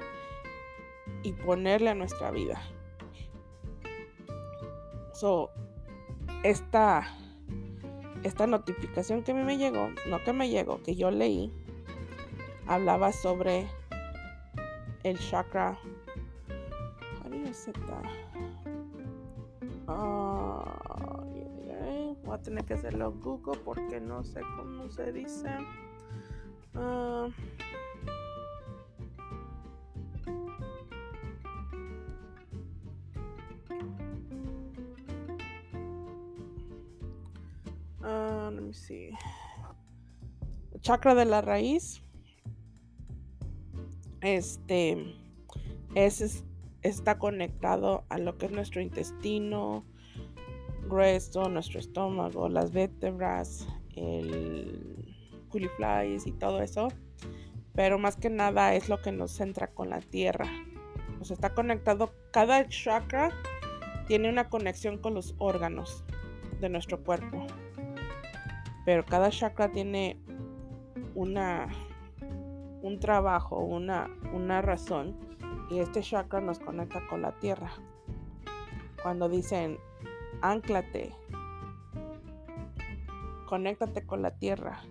y 1.23 1.33
ponerle 1.33 1.89
a 1.89 1.95
nuestra 1.95 2.31
vida. 2.31 2.61
So, 5.13 5.49
esta, 6.43 7.15
esta 8.23 8.47
notificación 8.47 9.23
que 9.23 9.31
a 9.31 9.35
mí 9.35 9.43
me 9.43 9.57
llegó, 9.57 9.89
no 10.09 10.23
que 10.23 10.33
me 10.33 10.49
llegó, 10.49 10.81
que 10.81 10.95
yo 10.95 11.11
leí, 11.11 11.51
hablaba 12.67 13.11
sobre 13.11 13.67
el 15.03 15.17
chakra. 15.19 15.77
Voy 22.23 22.39
a 22.39 22.41
tener 22.43 22.63
que 22.63 22.75
hacerlo 22.75 23.11
Google 23.11 23.59
porque 23.65 23.99
no 23.99 24.23
sé 24.23 24.39
cómo 24.55 24.89
se 24.89 25.11
dice. 25.11 25.49
Uh, 26.73 27.29
uh, 38.01 38.49
let 38.51 38.61
me 38.61 38.73
see. 38.73 39.11
chakra 40.81 41.13
de 41.13 41.25
la 41.25 41.41
raíz 41.41 42.01
este 44.21 45.15
es, 45.95 46.43
está 46.81 47.17
conectado 47.17 48.05
a 48.09 48.17
lo 48.17 48.37
que 48.37 48.45
es 48.45 48.51
nuestro 48.51 48.81
intestino 48.81 49.83
grueso, 50.87 51.49
nuestro 51.49 51.79
estómago, 51.79 52.49
las 52.49 52.71
vértebras, 52.71 53.67
el 53.95 55.15
culiflies 55.49 56.25
y 56.27 56.31
todo 56.31 56.61
eso. 56.61 56.89
Pero 57.73 57.99
más 57.99 58.15
que 58.17 58.29
nada 58.29 58.75
es 58.75 58.89
lo 58.89 59.01
que 59.01 59.11
nos 59.11 59.31
centra 59.31 59.67
con 59.67 59.89
la 59.89 59.99
tierra. 59.99 60.47
O 61.19 61.25
sea, 61.25 61.35
está 61.35 61.53
conectado, 61.53 62.13
cada 62.31 62.67
chakra 62.67 63.31
tiene 64.07 64.29
una 64.29 64.49
conexión 64.49 64.97
con 64.97 65.13
los 65.13 65.35
órganos 65.37 66.03
de 66.59 66.69
nuestro 66.69 67.03
cuerpo. 67.03 67.47
Pero 68.85 69.05
cada 69.05 69.29
chakra 69.29 69.71
tiene 69.71 70.19
una 71.15 71.69
un 72.81 73.00
trabajo, 73.00 73.59
una, 73.59 74.09
una 74.33 74.61
razón. 74.61 75.15
Y 75.69 75.79
este 75.79 76.01
chakra 76.01 76.41
nos 76.41 76.59
conecta 76.59 77.07
con 77.07 77.21
la 77.21 77.31
tierra. 77.39 77.71
Cuando 79.01 79.29
dicen, 79.29 79.77
anclate, 80.41 81.15
conéctate 83.47 84.05
con 84.05 84.21
la 84.21 84.31
tierra, 84.31 84.81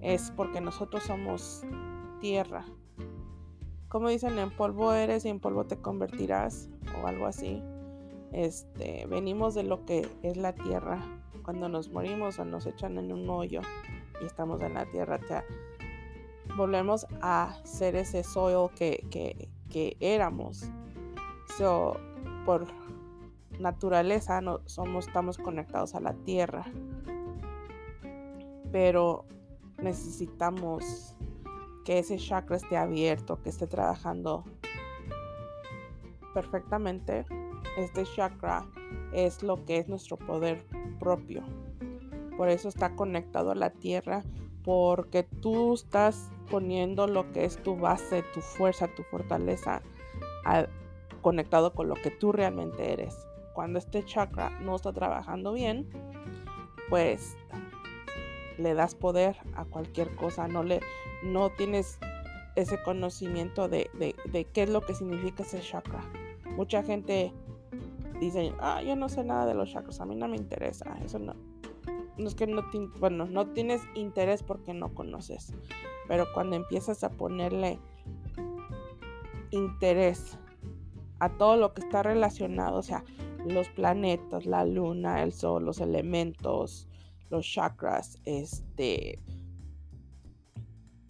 es 0.00 0.30
porque 0.30 0.60
nosotros 0.60 1.04
somos 1.04 1.64
tierra. 2.20 2.64
Como 3.88 4.08
dicen, 4.08 4.38
en 4.38 4.50
polvo 4.50 4.92
eres 4.92 5.24
y 5.24 5.28
en 5.28 5.40
polvo 5.40 5.66
te 5.66 5.78
convertirás, 5.80 6.68
o 7.00 7.06
algo 7.06 7.26
así. 7.26 7.62
Este, 8.32 9.06
venimos 9.06 9.54
de 9.54 9.62
lo 9.62 9.84
que 9.84 10.08
es 10.22 10.36
la 10.36 10.52
tierra. 10.52 11.00
Cuando 11.44 11.68
nos 11.68 11.90
morimos 11.90 12.38
o 12.38 12.44
nos 12.44 12.66
echan 12.66 12.98
en 12.98 13.12
un 13.12 13.28
hoyo 13.30 13.60
y 14.20 14.24
estamos 14.24 14.60
en 14.62 14.74
la 14.74 14.86
tierra, 14.86 15.20
volvemos 16.56 17.06
a 17.20 17.56
ser 17.64 17.96
ese 17.96 18.22
soil 18.22 18.70
que, 18.74 19.48
que, 19.70 19.96
éramos. 20.00 20.64
Por 22.44 22.66
naturaleza 23.58 24.40
no, 24.40 24.60
somos, 24.66 25.06
estamos 25.06 25.38
conectados 25.38 25.94
a 25.94 26.00
la 26.00 26.12
tierra. 26.12 26.66
Pero 28.72 29.24
necesitamos 29.78 31.16
que 31.84 31.98
ese 31.98 32.16
chakra 32.16 32.56
esté 32.56 32.76
abierto, 32.76 33.40
que 33.42 33.50
esté 33.50 33.66
trabajando 33.66 34.44
perfectamente. 36.32 37.24
Este 37.76 38.04
chakra 38.04 38.66
es 39.12 39.42
lo 39.42 39.64
que 39.64 39.78
es 39.78 39.88
nuestro 39.88 40.16
poder 40.16 40.64
propio. 40.98 41.42
Por 42.36 42.48
eso 42.48 42.68
está 42.68 42.94
conectado 42.96 43.52
a 43.52 43.54
la 43.54 43.70
tierra 43.70 44.24
porque 44.64 45.22
tú 45.22 45.74
estás 45.74 46.30
poniendo 46.50 47.06
lo 47.06 47.30
que 47.32 47.44
es 47.44 47.62
tu 47.62 47.76
base, 47.76 48.22
tu 48.34 48.40
fuerza, 48.40 48.88
tu 48.88 49.02
fortaleza 49.04 49.82
conectado 51.22 51.72
con 51.72 51.88
lo 51.88 51.94
que 51.94 52.10
tú 52.10 52.32
realmente 52.32 52.92
eres. 52.92 53.26
Cuando 53.54 53.78
este 53.78 54.04
chakra 54.04 54.50
no 54.60 54.76
está 54.76 54.92
trabajando 54.92 55.52
bien, 55.52 55.88
pues 56.88 57.36
le 58.58 58.74
das 58.74 58.94
poder 58.94 59.36
a 59.54 59.64
cualquier 59.64 60.14
cosa, 60.14 60.48
no 60.48 60.62
le 60.62 60.80
no 61.22 61.50
tienes 61.50 61.98
ese 62.56 62.80
conocimiento 62.82 63.68
de, 63.68 63.90
de 63.94 64.44
qué 64.44 64.64
es 64.64 64.70
lo 64.70 64.82
que 64.82 64.94
significa 64.94 65.42
ese 65.42 65.60
chakra. 65.60 66.00
Mucha 66.56 66.82
gente 66.82 67.32
dice, 68.20 68.52
ah, 68.60 68.82
yo 68.82 68.94
no 68.94 69.08
sé 69.08 69.24
nada 69.24 69.46
de 69.46 69.54
los 69.54 69.72
chakras, 69.72 70.00
a 70.00 70.04
mí 70.04 70.14
no 70.14 70.28
me 70.28 70.36
interesa, 70.36 70.96
eso 71.04 71.18
no 71.18 71.53
no 72.16 72.28
es 72.28 72.34
que 72.34 72.46
no, 72.46 72.62
bueno, 72.98 73.26
no 73.26 73.48
tienes 73.48 73.82
interés 73.94 74.42
porque 74.42 74.74
no 74.74 74.94
conoces, 74.94 75.52
pero 76.08 76.26
cuando 76.32 76.56
empiezas 76.56 77.04
a 77.04 77.10
ponerle 77.10 77.78
interés 79.50 80.38
a 81.18 81.36
todo 81.36 81.56
lo 81.56 81.74
que 81.74 81.80
está 81.80 82.02
relacionado, 82.02 82.78
o 82.78 82.82
sea, 82.82 83.04
los 83.46 83.68
planetas, 83.68 84.46
la 84.46 84.64
luna, 84.64 85.22
el 85.22 85.32
sol, 85.32 85.64
los 85.64 85.80
elementos, 85.80 86.88
los 87.30 87.46
chakras, 87.46 88.18
este, 88.24 89.20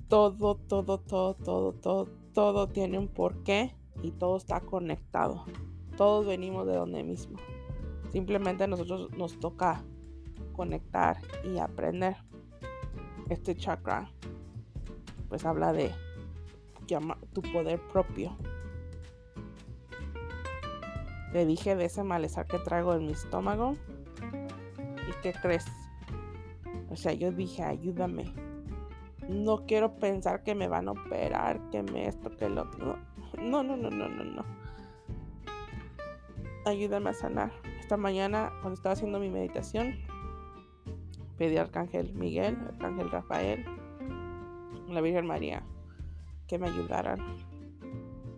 todo, 0.08 0.56
todo, 0.56 0.98
todo, 0.98 1.34
todo, 1.34 1.72
todo, 1.72 2.08
todo 2.32 2.68
tiene 2.68 2.98
un 2.98 3.08
porqué 3.08 3.74
y 4.02 4.10
todo 4.12 4.36
está 4.36 4.60
conectado. 4.60 5.44
Todos 5.96 6.26
venimos 6.26 6.66
de 6.66 6.74
donde 6.74 7.04
mismo. 7.04 7.38
Simplemente 8.10 8.64
a 8.64 8.66
nosotros 8.66 9.10
nos 9.16 9.38
toca 9.38 9.84
conectar 10.54 11.18
y 11.44 11.58
aprender. 11.58 12.16
Este 13.28 13.54
chakra 13.54 14.10
pues 15.28 15.44
habla 15.44 15.72
de 15.72 15.92
tu 17.32 17.42
poder 17.42 17.80
propio. 17.92 18.36
Le 21.32 21.44
dije 21.46 21.74
de 21.74 21.86
ese 21.86 22.04
malestar 22.04 22.46
que 22.46 22.58
traigo 22.58 22.94
en 22.94 23.06
mi 23.06 23.12
estómago. 23.12 23.74
¿Y 25.08 25.22
qué 25.22 25.32
crees? 25.32 25.66
O 26.90 26.96
sea, 26.96 27.12
yo 27.12 27.32
dije, 27.32 27.64
ayúdame. 27.64 28.32
No 29.28 29.66
quiero 29.66 29.96
pensar 29.96 30.44
que 30.44 30.54
me 30.54 30.68
van 30.68 30.86
a 30.86 30.92
operar, 30.92 31.60
que 31.70 31.82
me 31.82 32.06
esto, 32.06 32.30
que 32.36 32.48
lo 32.48 32.62
otro. 32.62 32.96
No, 33.42 33.64
no, 33.64 33.76
no, 33.76 33.90
no, 33.90 34.08
no, 34.08 34.24
no. 34.24 34.44
Ayúdame 36.64 37.10
a 37.10 37.14
sanar. 37.14 37.50
Esta 37.80 37.96
mañana, 37.96 38.52
cuando 38.60 38.74
estaba 38.74 38.92
haciendo 38.92 39.18
mi 39.18 39.30
meditación, 39.30 39.96
pedí 41.36 41.56
al 41.56 41.66
Arcángel 41.66 42.14
Miguel, 42.14 42.56
Arcángel 42.68 43.10
Rafael, 43.10 43.64
la 44.88 45.00
Virgen 45.00 45.26
María, 45.26 45.62
que 46.46 46.58
me 46.58 46.68
ayudaran. 46.68 47.20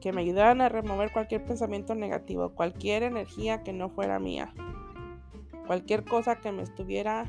Que 0.01 0.13
me 0.13 0.21
ayudaran 0.21 0.61
a 0.61 0.69
remover 0.69 1.13
cualquier 1.13 1.45
pensamiento 1.45 1.95
negativo, 1.95 2.51
cualquier 2.51 3.03
energía 3.03 3.63
que 3.63 3.73
no 3.73 3.89
fuera 3.89 4.19
mía. 4.19 4.53
Cualquier 5.67 6.05
cosa 6.05 6.37
que 6.37 6.53
me 6.53 6.63
estuviera 6.63 7.27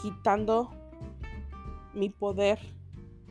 quitando 0.00 0.70
mi 1.94 2.10
poder 2.10 2.58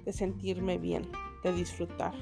de 0.04 0.12
sentirme 0.12 0.78
bien, 0.78 1.10
de 1.44 1.54
disfrutar. 1.54 2.14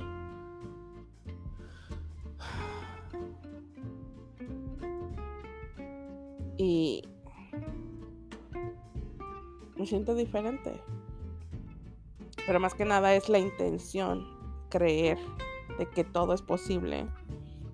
Y 6.61 7.01
me 9.75 9.87
siento 9.87 10.13
diferente. 10.13 10.79
Pero 12.45 12.59
más 12.59 12.75
que 12.75 12.85
nada 12.85 13.15
es 13.15 13.29
la 13.29 13.39
intención, 13.39 14.27
creer 14.69 15.17
de 15.79 15.87
que 15.87 16.03
todo 16.03 16.35
es 16.35 16.43
posible. 16.43 17.07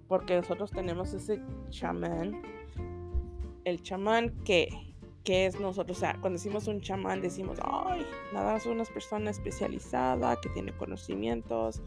Porque 0.08 0.38
nosotros 0.38 0.72
tenemos 0.72 1.14
ese 1.14 1.42
chamán. 1.70 2.42
El 3.66 3.84
chamán 3.84 4.30
que, 4.46 4.70
que 5.28 5.46
es 5.46 5.60
nosotros. 5.60 5.98
O 5.98 6.00
sea, 6.00 6.14
cuando 6.22 6.38
decimos 6.38 6.70
un 6.70 6.80
chamán 6.80 7.20
decimos, 7.20 7.58
ay, 7.62 8.08
nada, 8.32 8.56
es 8.56 8.66
una 8.66 8.86
persona 8.86 9.30
especializada 9.30 10.40
que 10.40 10.48
tiene 10.48 10.72
conocimientos. 10.72 11.82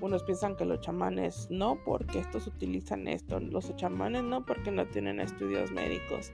Unos 0.00 0.22
piensan 0.22 0.56
que 0.56 0.64
los 0.64 0.80
chamanes 0.80 1.46
no, 1.50 1.78
porque 1.84 2.20
estos 2.20 2.46
utilizan 2.46 3.06
esto. 3.06 3.38
Los 3.38 3.76
chamanes 3.76 4.22
no, 4.22 4.46
porque 4.46 4.70
no 4.70 4.86
tienen 4.86 5.20
estudios 5.20 5.70
médicos. 5.72 6.32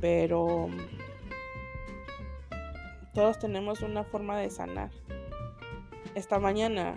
Pero 0.00 0.68
todos 3.12 3.38
tenemos 3.38 3.82
una 3.82 4.02
forma 4.02 4.38
de 4.38 4.48
sanar. 4.48 4.90
Esta 6.14 6.38
mañana, 6.38 6.94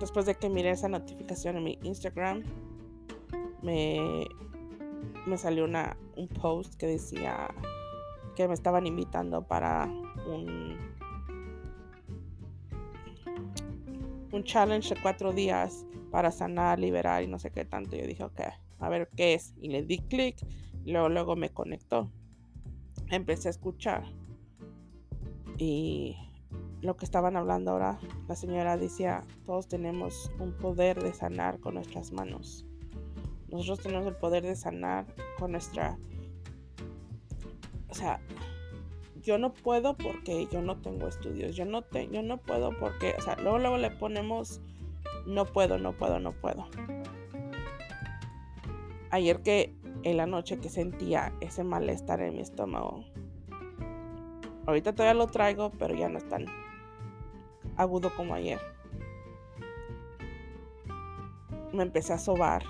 después 0.00 0.24
de 0.24 0.36
que 0.36 0.48
miré 0.48 0.70
esa 0.70 0.88
notificación 0.88 1.58
en 1.58 1.64
mi 1.64 1.78
Instagram, 1.82 2.44
me, 3.60 4.26
me 5.26 5.38
salió 5.38 5.64
una, 5.64 5.96
un 6.16 6.28
post 6.28 6.74
que 6.74 6.86
decía 6.86 7.48
que 8.36 8.48
me 8.48 8.54
estaban 8.54 8.86
invitando 8.86 9.42
para 9.42 9.86
un 10.26 10.76
un 14.32 14.44
challenge 14.44 14.94
de 14.94 15.00
cuatro 15.00 15.32
días 15.32 15.84
para 16.10 16.30
sanar, 16.30 16.78
liberar 16.78 17.22
y 17.22 17.28
no 17.28 17.38
sé 17.38 17.50
qué 17.50 17.64
tanto. 17.64 17.96
Yo 17.96 18.06
dije, 18.06 18.24
ok, 18.24 18.40
a 18.80 18.88
ver 18.88 19.08
qué 19.14 19.34
es. 19.34 19.54
Y 19.60 19.68
le 19.68 19.82
di 19.82 19.98
clic, 19.98 20.36
luego, 20.84 21.08
luego 21.08 21.36
me 21.36 21.50
conectó. 21.50 22.10
Empecé 23.08 23.48
a 23.48 23.50
escuchar. 23.50 24.04
Y 25.58 26.16
lo 26.80 26.96
que 26.96 27.04
estaban 27.04 27.36
hablando 27.36 27.72
ahora, 27.72 27.98
la 28.26 28.34
señora 28.34 28.76
decía, 28.76 29.24
todos 29.44 29.68
tenemos 29.68 30.30
un 30.38 30.52
poder 30.52 31.02
de 31.02 31.12
sanar 31.12 31.60
con 31.60 31.74
nuestras 31.74 32.10
manos. 32.12 32.66
Nosotros 33.52 33.80
tenemos 33.80 34.06
el 34.06 34.16
poder 34.16 34.42
de 34.42 34.56
sanar 34.56 35.06
con 35.38 35.52
nuestra... 35.52 35.98
O 37.88 37.94
sea, 37.94 38.18
yo 39.22 39.38
no 39.38 39.52
puedo 39.52 39.96
porque 39.96 40.48
yo 40.50 40.62
no 40.62 40.78
tengo 40.78 41.06
estudios, 41.06 41.54
yo 41.54 41.64
no, 41.64 41.82
te, 41.82 42.08
yo 42.08 42.22
no 42.22 42.38
puedo 42.38 42.76
porque, 42.78 43.14
o 43.18 43.20
sea, 43.20 43.36
luego, 43.36 43.58
luego 43.58 43.76
le 43.76 43.90
ponemos, 43.90 44.60
no 45.26 45.44
puedo, 45.44 45.78
no 45.78 45.92
puedo, 45.92 46.18
no 46.18 46.32
puedo. 46.32 46.66
Ayer 49.10 49.42
que 49.42 49.74
en 50.02 50.16
la 50.16 50.26
noche 50.26 50.58
que 50.58 50.70
sentía 50.70 51.32
ese 51.40 51.62
malestar 51.62 52.20
en 52.22 52.34
mi 52.34 52.40
estómago, 52.40 53.04
ahorita 54.66 54.94
todavía 54.94 55.14
lo 55.14 55.26
traigo, 55.28 55.70
pero 55.78 55.94
ya 55.94 56.08
no 56.08 56.18
es 56.18 56.28
tan 56.28 56.46
agudo 57.76 58.14
como 58.16 58.34
ayer. 58.34 58.58
Me 61.72 61.82
empecé 61.82 62.14
a 62.14 62.18
sobar. 62.18 62.62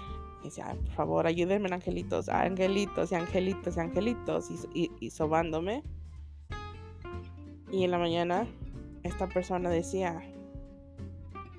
Y 0.43 0.47
decía, 0.47 0.77
por 0.85 0.93
favor, 0.95 1.27
ayúdenme, 1.27 1.69
angelitos, 1.73 2.29
angelitos 2.29 3.13
y 3.13 3.15
angelitos 3.15 3.77
y 3.77 3.81
angelitos. 3.81 4.51
Y, 4.75 4.91
y 5.01 5.11
sobándome. 5.11 5.83
Y 7.71 7.85
en 7.85 7.91
la 7.91 7.99
mañana 7.99 8.47
esta 9.03 9.29
persona 9.29 9.71
decía, 9.71 10.23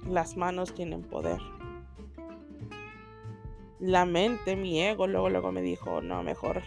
las 0.08 0.38
manos 0.38 0.74
tienen 0.74 1.02
poder. 1.02 1.40
La 3.80 4.06
mente, 4.06 4.56
mi 4.56 4.82
ego, 4.82 5.08
luego, 5.08 5.30
luego 5.30 5.52
me 5.52 5.62
dijo, 5.62 6.02
no, 6.02 6.24
mejor 6.24 6.62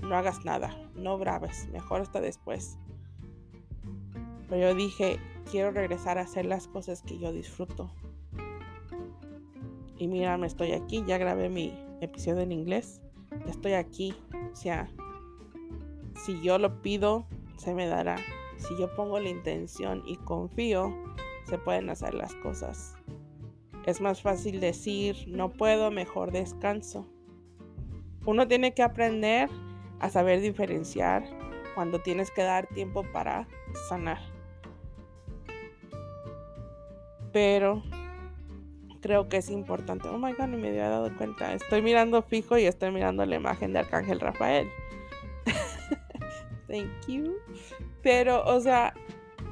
no 0.00 0.16
hagas 0.16 0.44
nada, 0.44 0.76
no 0.94 1.18
grabes, 1.18 1.68
mejor 1.68 2.00
hasta 2.00 2.20
después. 2.20 2.78
Pero 4.48 4.68
yo 4.68 4.74
dije, 4.74 5.18
quiero 5.50 5.70
regresar 5.70 6.18
a 6.18 6.22
hacer 6.22 6.44
las 6.44 6.68
cosas 6.68 7.02
que 7.02 7.18
yo 7.18 7.32
disfruto. 7.32 7.90
Y 10.02 10.08
mira, 10.08 10.36
me 10.36 10.48
estoy 10.48 10.72
aquí, 10.72 11.04
ya 11.06 11.16
grabé 11.16 11.48
mi 11.48 11.78
episodio 12.00 12.40
en 12.40 12.50
inglés, 12.50 13.00
estoy 13.46 13.74
aquí. 13.74 14.12
O 14.52 14.56
sea, 14.56 14.90
si 16.24 16.42
yo 16.42 16.58
lo 16.58 16.82
pido, 16.82 17.24
se 17.56 17.72
me 17.72 17.86
dará. 17.86 18.16
Si 18.56 18.76
yo 18.80 18.92
pongo 18.96 19.20
la 19.20 19.28
intención 19.28 20.02
y 20.04 20.16
confío, 20.16 20.92
se 21.44 21.56
pueden 21.56 21.88
hacer 21.88 22.14
las 22.14 22.34
cosas. 22.34 22.96
Es 23.86 24.00
más 24.00 24.22
fácil 24.22 24.58
decir, 24.58 25.14
no 25.28 25.52
puedo, 25.52 25.92
mejor 25.92 26.32
descanso. 26.32 27.06
Uno 28.26 28.48
tiene 28.48 28.74
que 28.74 28.82
aprender 28.82 29.48
a 30.00 30.10
saber 30.10 30.40
diferenciar 30.40 31.22
cuando 31.76 32.00
tienes 32.00 32.32
que 32.32 32.42
dar 32.42 32.66
tiempo 32.66 33.04
para 33.12 33.46
sanar. 33.88 34.18
Pero 37.32 37.84
creo 39.02 39.28
que 39.28 39.36
es 39.38 39.50
importante. 39.50 40.08
Oh 40.08 40.16
my 40.16 40.32
god, 40.32 40.46
ni 40.46 40.56
me 40.56 40.68
había 40.68 40.88
dado 40.88 41.14
cuenta. 41.16 41.52
Estoy 41.52 41.82
mirando 41.82 42.22
fijo 42.22 42.56
y 42.56 42.64
estoy 42.64 42.90
mirando 42.90 43.26
la 43.26 43.36
imagen 43.36 43.74
de 43.74 43.80
Arcángel 43.80 44.20
Rafael. 44.20 44.68
Thank 46.68 47.08
you. 47.08 47.34
Pero, 48.02 48.42
o 48.44 48.60
sea, 48.60 48.94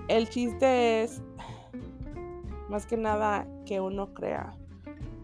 el 0.09 0.29
chiste 0.31 1.03
es 1.03 1.21
más 2.71 2.87
que 2.87 2.97
nada 2.97 3.47
que 3.67 3.81
uno 3.81 4.15
crea. 4.15 4.55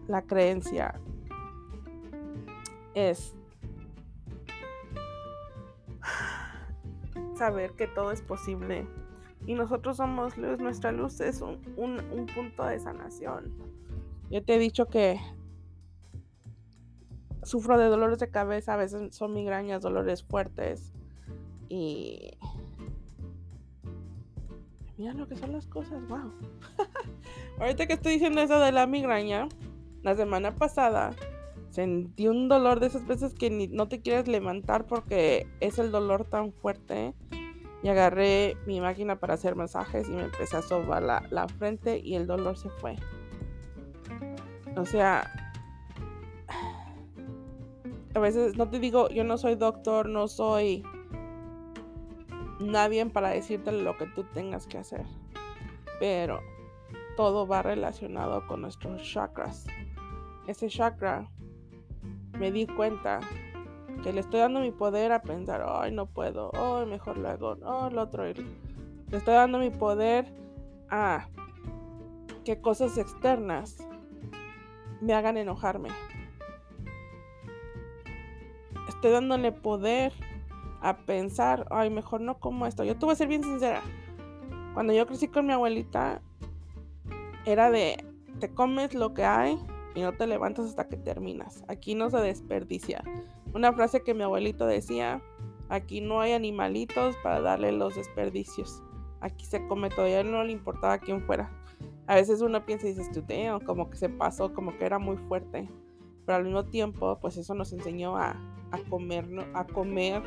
La 0.07 0.21
creencia 0.21 0.99
es 2.93 3.33
saber 7.35 7.71
que 7.71 7.87
todo 7.87 8.11
es 8.11 8.21
posible. 8.21 8.87
Y 9.45 9.53
nosotros 9.53 9.97
somos 9.97 10.37
luz, 10.37 10.59
nuestra 10.59 10.91
luz 10.91 11.21
es 11.21 11.41
un, 11.41 11.59
un, 11.77 12.25
punto 12.35 12.65
de 12.65 12.79
sanación. 12.79 13.53
Yo 14.29 14.43
te 14.43 14.55
he 14.55 14.59
dicho 14.59 14.87
que 14.87 15.19
sufro 17.43 17.77
de 17.77 17.85
dolores 17.85 18.19
de 18.19 18.29
cabeza, 18.29 18.73
a 18.73 18.77
veces 18.77 19.15
son 19.15 19.33
migrañas, 19.33 19.81
dolores 19.81 20.23
fuertes. 20.23 20.93
Y 21.69 22.31
mira 24.97 25.13
lo 25.13 25.27
que 25.27 25.35
son 25.37 25.53
las 25.53 25.65
cosas, 25.67 26.05
wow. 26.07 26.31
Ahorita 27.59 27.87
que 27.87 27.93
estoy 27.93 28.13
diciendo 28.13 28.41
eso 28.41 28.59
de 28.59 28.71
la 28.71 28.85
migraña, 28.85 29.47
la 30.03 30.15
semana 30.15 30.55
pasada 30.55 31.15
sentí 31.69 32.27
un 32.27 32.49
dolor 32.49 32.79
de 32.79 32.87
esas 32.87 33.05
veces 33.07 33.33
que 33.33 33.49
ni, 33.49 33.67
no 33.67 33.87
te 33.87 34.01
quieres 34.01 34.27
levantar 34.27 34.85
porque 34.85 35.47
es 35.59 35.79
el 35.79 35.91
dolor 35.91 36.25
tan 36.25 36.51
fuerte. 36.51 37.13
Y 37.83 37.89
agarré 37.89 38.57
mi 38.65 38.81
máquina 38.81 39.19
para 39.19 39.35
hacer 39.35 39.55
masajes 39.55 40.09
y 40.09 40.11
me 40.11 40.23
empecé 40.23 40.57
a 40.57 40.61
sobar 40.63 41.03
la, 41.03 41.23
la 41.29 41.47
frente 41.47 41.99
y 42.03 42.15
el 42.15 42.25
dolor 42.25 42.57
se 42.57 42.69
fue. 42.69 42.97
O 44.77 44.85
sea, 44.85 45.31
a 48.13 48.19
veces 48.19 48.57
no 48.57 48.69
te 48.69 48.79
digo, 48.79 49.09
yo 49.09 49.23
no 49.23 49.37
soy 49.37 49.55
doctor, 49.55 50.07
no 50.07 50.27
soy 50.27 50.83
nadie 52.59 53.05
para 53.07 53.29
decirte 53.29 53.71
lo 53.71 53.97
que 53.97 54.05
tú 54.05 54.23
tengas 54.23 54.67
que 54.67 54.77
hacer. 54.77 55.03
Pero 55.99 56.41
todo 57.15 57.47
va 57.47 57.63
relacionado 57.63 58.45
con 58.45 58.61
nuestros 58.61 59.01
chakras. 59.01 59.65
Ese 60.45 60.67
chakra, 60.67 61.27
me 62.37 62.51
di 62.51 62.67
cuenta 62.67 63.19
que 64.03 64.13
le 64.13 64.19
estoy 64.19 64.41
dando 64.41 64.59
mi 64.59 64.71
poder 64.71 65.11
a 65.11 65.23
pensar, 65.23 65.65
ay, 65.67 65.91
no 65.91 66.05
puedo, 66.05 66.51
ay, 66.53 66.85
mejor 66.85 67.17
lo 67.17 67.29
hago, 67.29 67.57
oh, 67.63 67.89
lo 67.89 68.03
otro. 68.03 68.25
Le 68.25 68.35
estoy 69.11 69.33
dando 69.33 69.57
mi 69.57 69.71
poder 69.71 70.31
a 70.89 71.27
que 72.45 72.61
cosas 72.61 72.97
externas 72.99 73.86
me 75.01 75.13
hagan 75.13 75.37
enojarme. 75.37 75.89
Estoy 78.89 79.11
dándole 79.11 79.51
poder 79.51 80.13
a 80.81 80.97
pensar, 80.97 81.67
ay, 81.71 81.89
mejor 81.89 82.21
no 82.21 82.39
como 82.39 82.65
esto. 82.65 82.83
Yo 82.83 82.97
te 82.97 83.05
voy 83.05 83.13
a 83.13 83.17
ser 83.17 83.27
bien 83.27 83.43
sincera. 83.43 83.81
Cuando 84.73 84.93
yo 84.93 85.05
crecí 85.07 85.27
con 85.27 85.45
mi 85.45 85.53
abuelita, 85.53 86.21
era 87.45 87.71
de 87.71 88.03
te 88.39 88.53
comes 88.53 88.93
lo 88.93 89.13
que 89.13 89.25
hay 89.25 89.57
y 89.95 90.01
no 90.01 90.13
te 90.13 90.27
levantas 90.27 90.65
hasta 90.65 90.87
que 90.87 90.97
terminas. 90.97 91.63
Aquí 91.67 91.95
no 91.95 92.09
se 92.09 92.17
desperdicia. 92.17 93.03
Una 93.53 93.73
frase 93.73 94.03
que 94.03 94.13
mi 94.13 94.23
abuelito 94.23 94.67
decía, 94.67 95.21
aquí 95.69 96.01
no 96.01 96.21
hay 96.21 96.33
animalitos 96.33 97.15
para 97.23 97.41
darle 97.41 97.71
los 97.71 97.95
desperdicios. 97.95 98.83
Aquí 99.21 99.45
se 99.45 99.65
come 99.67 99.89
todo, 99.89 100.05
a 100.05 100.09
él 100.09 100.31
no 100.31 100.43
le 100.43 100.51
importaba 100.51 100.99
quién 100.99 101.25
fuera. 101.25 101.51
A 102.07 102.15
veces 102.15 102.41
uno 102.41 102.65
piensa 102.65 102.87
y 102.87 102.93
dices, 102.93 103.11
tú 103.11 103.23
como 103.65 103.89
que 103.89 103.97
se 103.97 104.09
pasó, 104.09 104.53
como 104.53 104.77
que 104.77 104.85
era 104.85 104.97
muy 104.97 105.17
fuerte. 105.17 105.69
Pero 106.25 106.37
al 106.37 106.43
mismo 106.43 106.65
tiempo, 106.65 107.19
pues 107.21 107.37
eso 107.37 107.53
nos 107.53 107.71
enseñó 107.73 108.17
a, 108.17 108.31
a 108.71 108.77
comer, 108.89 109.25
a 109.53 109.65
comer 109.65 110.23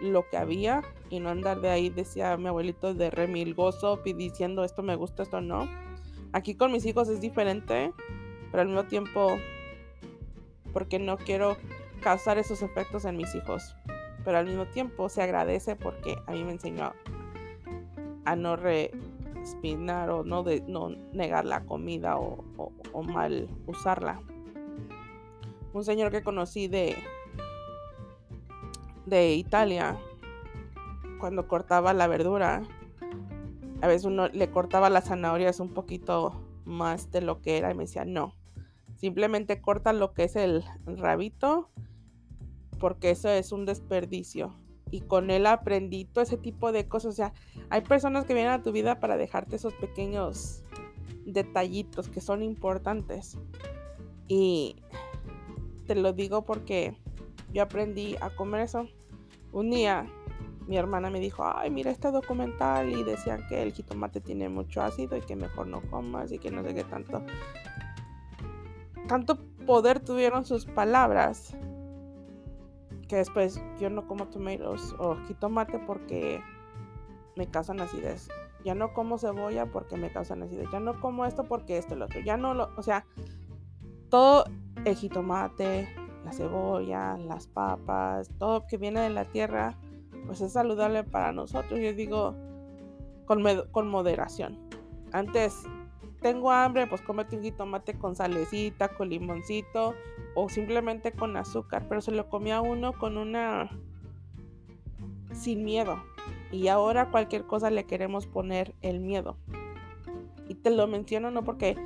lo 0.00 0.28
que 0.28 0.36
había 0.36 0.82
y 1.10 1.20
no 1.20 1.28
andar 1.28 1.60
de 1.60 1.70
ahí, 1.70 1.90
decía 1.90 2.36
mi 2.36 2.48
abuelito, 2.48 2.94
de 2.94 3.10
remilgoso, 3.10 4.00
diciendo 4.04 4.64
esto 4.64 4.82
me 4.82 4.96
gusta, 4.96 5.22
esto 5.22 5.40
no 5.40 5.68
Aquí 6.32 6.54
con 6.54 6.72
mis 6.72 6.86
hijos 6.86 7.08
es 7.10 7.20
diferente, 7.20 7.92
pero 8.50 8.62
al 8.62 8.68
mismo 8.68 8.84
tiempo, 8.84 9.38
porque 10.72 10.98
no 10.98 11.18
quiero 11.18 11.58
causar 12.00 12.38
esos 12.38 12.62
efectos 12.62 13.04
en 13.04 13.18
mis 13.18 13.34
hijos. 13.34 13.76
Pero 14.24 14.38
al 14.38 14.46
mismo 14.46 14.64
tiempo 14.66 15.10
se 15.10 15.22
agradece 15.22 15.76
porque 15.76 16.16
a 16.26 16.32
mí 16.32 16.42
me 16.42 16.52
enseñó 16.52 16.92
a 18.24 18.36
no 18.36 18.56
respinar 19.42 20.08
o 20.10 20.22
no, 20.22 20.44
de, 20.44 20.62
no 20.68 20.90
negar 21.12 21.44
la 21.44 21.64
comida 21.64 22.16
o, 22.16 22.44
o 22.92 23.02
mal 23.02 23.48
usarla. 23.66 24.20
Un 25.72 25.84
señor 25.84 26.12
que 26.12 26.22
conocí 26.22 26.68
de, 26.68 26.96
de 29.06 29.34
Italia, 29.34 29.98
cuando 31.18 31.48
cortaba 31.48 31.92
la 31.92 32.06
verdura, 32.06 32.62
a 33.80 33.86
veces 33.88 34.04
uno 34.04 34.28
le 34.28 34.48
cortaba 34.50 34.90
las 34.90 35.06
zanahorias 35.08 35.58
un 35.58 35.74
poquito 35.74 36.40
más 36.64 37.10
de 37.10 37.20
lo 37.20 37.42
que 37.42 37.58
era 37.58 37.72
y 37.72 37.74
me 37.74 37.84
decía, 37.84 38.04
no, 38.04 38.36
simplemente 38.94 39.60
corta 39.60 39.92
lo 39.92 40.14
que 40.14 40.24
es 40.24 40.36
el 40.36 40.62
rabito 40.86 41.68
porque 42.78 43.10
eso 43.10 43.28
es 43.28 43.50
un 43.50 43.66
desperdicio. 43.66 44.54
Y 44.92 45.00
con 45.00 45.30
él 45.30 45.46
aprendí 45.46 46.04
todo 46.04 46.22
ese 46.22 46.36
tipo 46.36 46.70
de 46.70 46.86
cosas. 46.86 47.14
O 47.14 47.16
sea, 47.16 47.32
hay 47.70 47.80
personas 47.80 48.24
que 48.26 48.34
vienen 48.34 48.52
a 48.52 48.62
tu 48.62 48.70
vida 48.70 49.00
para 49.00 49.16
dejarte 49.16 49.56
esos 49.56 49.74
pequeños 49.74 50.62
detallitos 51.24 52.08
que 52.08 52.20
son 52.20 52.42
importantes. 52.42 53.38
Y 54.28 54.76
te 55.86 55.96
lo 55.96 56.12
digo 56.12 56.44
porque 56.44 56.94
yo 57.52 57.62
aprendí 57.62 58.16
a 58.20 58.30
comer 58.36 58.60
eso. 58.60 58.86
Un 59.50 59.70
día 59.70 60.06
mi 60.66 60.76
hermana 60.76 61.10
me 61.10 61.20
dijo, 61.20 61.44
ay, 61.44 61.70
mira 61.70 61.90
este 61.90 62.10
documental 62.10 62.90
y 62.92 63.02
decían 63.02 63.46
que 63.48 63.62
el 63.62 63.72
jitomate 63.72 64.20
tiene 64.20 64.48
mucho 64.48 64.82
ácido 64.82 65.16
y 65.16 65.20
que 65.20 65.36
mejor 65.36 65.66
no 65.66 65.82
comas 65.90 66.32
y 66.32 66.38
que 66.38 66.50
no 66.50 66.62
sé 66.62 66.74
qué 66.74 66.84
tanto. 66.84 67.22
Tanto 69.08 69.38
poder 69.66 70.00
tuvieron 70.00 70.44
sus 70.44 70.64
palabras 70.64 71.56
que 73.12 73.16
después 73.16 73.62
yo 73.78 73.90
no 73.90 74.06
como 74.06 74.28
tomatoes 74.28 74.94
o 74.98 75.16
jitomate 75.26 75.78
porque 75.80 76.42
me 77.36 77.46
causan 77.46 77.78
acidez. 77.82 78.30
Ya 78.64 78.74
no 78.74 78.94
como 78.94 79.18
cebolla 79.18 79.66
porque 79.66 79.98
me 79.98 80.10
causan 80.10 80.42
acidez. 80.42 80.66
Ya 80.72 80.80
no 80.80 80.98
como 80.98 81.26
esto 81.26 81.44
porque 81.44 81.76
esto 81.76 81.94
lo 81.94 82.06
otro. 82.06 82.20
Ya 82.20 82.38
no 82.38 82.54
lo, 82.54 82.70
o 82.74 82.82
sea, 82.82 83.04
todo 84.08 84.46
el 84.86 84.96
jitomate, 84.96 85.94
la 86.24 86.32
cebolla, 86.32 87.18
las 87.18 87.48
papas, 87.48 88.30
todo 88.38 88.66
que 88.66 88.78
viene 88.78 89.00
de 89.00 89.10
la 89.10 89.26
tierra 89.26 89.76
pues 90.24 90.40
es 90.40 90.54
saludable 90.54 91.04
para 91.04 91.32
nosotros. 91.32 91.80
Yo 91.80 91.92
digo 91.92 92.34
con, 93.26 93.44
con 93.72 93.88
moderación. 93.88 94.58
Antes 95.12 95.64
tengo 96.22 96.50
hambre, 96.50 96.86
pues 96.86 97.02
cómete 97.02 97.36
un 97.36 97.42
jitomate 97.42 97.94
con 97.98 98.14
salecita, 98.14 98.88
con 98.88 99.10
limoncito 99.10 99.94
o 100.34 100.48
simplemente 100.48 101.12
con 101.12 101.36
azúcar, 101.36 101.86
pero 101.88 102.00
se 102.00 102.12
lo 102.12 102.28
comía 102.28 102.60
uno 102.60 102.92
con 102.92 103.18
una 103.18 103.68
sin 105.34 105.64
miedo. 105.64 106.02
Y 106.50 106.68
ahora 106.68 107.10
cualquier 107.10 107.44
cosa 107.44 107.70
le 107.70 107.84
queremos 107.84 108.26
poner 108.26 108.74
el 108.82 109.00
miedo. 109.00 109.36
Y 110.48 110.54
te 110.54 110.70
lo 110.70 110.86
menciono 110.86 111.30
no 111.30 111.42
porque 111.42 111.76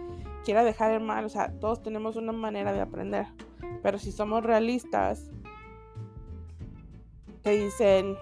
quiera 0.44 0.64
dejar 0.64 0.92
el 0.92 1.00
mal, 1.00 1.24
o 1.24 1.28
sea, 1.28 1.52
todos 1.58 1.82
tenemos 1.82 2.16
una 2.16 2.32
manera 2.32 2.72
de 2.72 2.80
aprender. 2.80 3.26
Pero 3.82 3.98
si 3.98 4.12
somos 4.12 4.44
realistas, 4.44 5.30
te 7.42 7.50
dicen, 7.52 8.16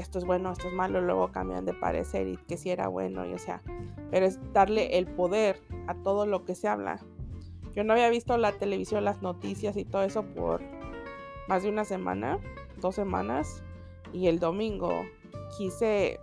esto 0.00 0.18
es 0.18 0.24
bueno, 0.24 0.52
esto 0.52 0.68
es 0.68 0.74
malo, 0.74 1.00
luego 1.00 1.32
cambian 1.32 1.64
de 1.64 1.74
parecer 1.74 2.26
y 2.28 2.36
que 2.36 2.56
si 2.56 2.70
era 2.70 2.88
bueno, 2.88 3.26
y 3.26 3.32
o 3.32 3.38
sea, 3.38 3.62
pero 4.10 4.26
es 4.26 4.38
darle 4.52 4.98
el 4.98 5.06
poder 5.06 5.60
a 5.86 5.94
todo 5.94 6.26
lo 6.26 6.44
que 6.44 6.54
se 6.54 6.68
habla. 6.68 7.00
Yo 7.74 7.84
no 7.84 7.92
había 7.92 8.10
visto 8.10 8.36
la 8.38 8.52
televisión, 8.52 9.04
las 9.04 9.22
noticias 9.22 9.76
y 9.76 9.84
todo 9.84 10.02
eso 10.02 10.22
por 10.22 10.62
más 11.48 11.62
de 11.62 11.68
una 11.68 11.84
semana, 11.84 12.38
dos 12.80 12.94
semanas, 12.94 13.62
y 14.12 14.26
el 14.26 14.38
domingo 14.38 14.90
quise 15.56 16.18